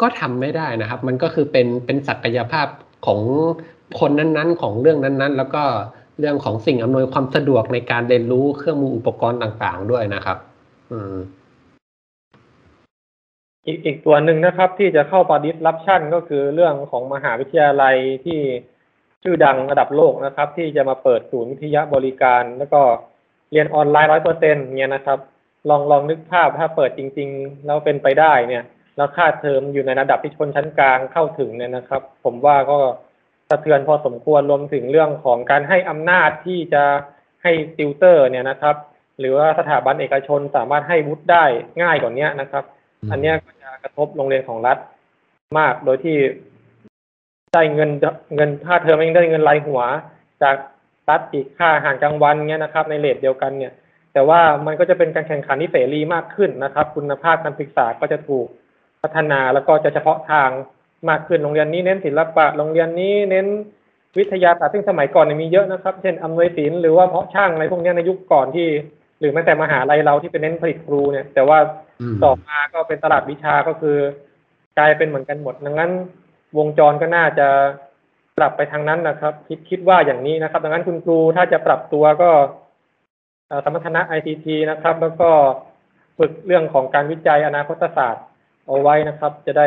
[0.00, 2.66] ก็ทำไม่ได้นะครับ มันก็คือเป็นเป็นศักยภาพ
[3.06, 3.20] ของ
[4.00, 5.62] คนนั้นๆ ของเรื่องนั้นๆ แล้วก็
[6.18, 10.36] เรื่องของสิ่งอำนวยความสะดวกในการเรียนรู้เครื่องมืออุปกรณ์ต่างๆ ด้วยนะครับ
[10.92, 11.16] อืม
[13.66, 18.40] อีกอีกตัวหนึ่งนะครับ ที่จะเข้าปาดิสรับชั่นก็คือเรื่องของมหาวิทยาลัยที่
[19.22, 22.80] ชื่อดังระดับโลกนะครับ ที่จะมาเปิดศูนย์วิทยาบริการ แล้วก็
[23.52, 25.18] เรียนออนไลน์ร้อยเปอร์เซ็นต์เนี่ยนะครับ
[25.68, 28.64] ลองลองนึกภาพถ้าเปิดจริง ๆ แล้วเป็นไปได้เนี่ย
[28.96, 32.78] แล้วค่าเทอมอยู่ในระดับที่ชนชั้นกลางเข้าถึงเนี่ยนะครับ ผมว่าก็
[33.48, 36.84] สะเทือนพอสมควรรวมถึงเรื่องของการให้อำนาจที่จะ
[37.42, 38.76] ให้ติวเตอร์เนี่ยนะครับ
[39.18, 41.44] หรือว่าสถาบันเอกชนสามารถให้วุฒิได้
[41.82, 42.64] ง่ายกว่านี้นะครับ
[43.10, 44.78] อันนี้ก็จะกระทบโรงเรียนของรัฐ
[45.58, 46.16] มากโดยที่
[47.54, 47.90] ได้เงิน
[48.36, 49.80] เงินค่าเทอมเองได้เงินรายหัว
[50.42, 50.56] จาก
[51.10, 53.72] รัฐอีกค่าอาหารกลางวันเนี่ยนะครับ ในเลทเดียวกันเนี่ย
[54.12, 58.46] แต่ว่ามันก็จะเป็นการแข่งขันที่เสรีมากขึ้นนะครับ คุณภาพการศึกษาก็จะถูก
[59.02, 60.50] พัฒนาแล้วก็จะเฉพาะทาง
[61.08, 63.46] มากขึ้นโรงเรียนนี้เน้นศิลปะโรงเรียนนี้เน้น
[64.18, 68.66] วิทยาศาสตร์ซึ่งสมัยก่อนมีเยอะนะครับ เช่นอำนวยศิลป์หรือว่าเพาะช่างอะไรพวกนี้ในยุคก่อนที่
[69.20, 71.58] หรือแม้แต่มหาลัยเราที่เป็นเน้นผลิตครูเนี่ย แต่ว่า
[72.24, 73.96] ต่อมาก็เป็นตลาดวิชาก็คือ
[74.78, 75.90] กลายเป็นเหมือนกันหมด ดังนั้น
[76.58, 77.48] วงจรก็น่าจะ
[78.38, 82.30] ปรับไปทางนั้นนะครับ คิดคิดว่าอย่างนี้นะครับ ดังนั้นคุณครูถ้าจะปรับตัวก็
[83.64, 85.30] สมรรถนะไอทีทีนะครับ แล้วก็
[86.18, 88.24] ฝึกเรื่องของการวิจัยอนาคตศาสตร์
[88.70, 89.66] เอาไว้นะครับ จะได้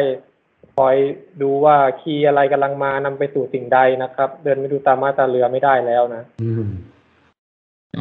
[0.78, 0.95] คอย
[1.41, 6.24] ดูว่าคีย์อะไรกำลังมานำไปสู่สิ่งใดนะครับ เดินไม่ดูตามมาตาเรือไม่ได้แล้วนะ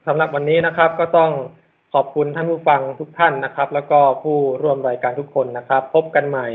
[0.07, 1.31] สำหรับวันนี้นะครับก็ต้อง
[1.93, 6.47] ขอบคุณท่านผู้ฟังทุกท่านนะครับ แล้วก็ผู้ร่วมรายการทุกคนนะครับ พบกันใหม่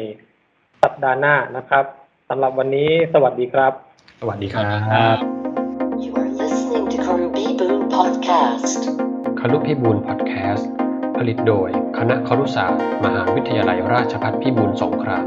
[0.83, 1.85] สัปดาห์หน้านะครับ
[2.29, 3.73] สำหรับวันนี้สวัสดีครับ
[4.21, 4.63] สวัสดีครั
[5.15, 5.17] บ
[6.05, 8.81] You are listening to Karubi Boon Podcast
[9.41, 10.71] คารุพิบูลพอดแคสต์
[11.19, 11.69] ผลิตโดย
[11.99, 15.27] คณะครุศาสตร์ มหาวิทยาลัยราชภัฏพิบูลสงคราม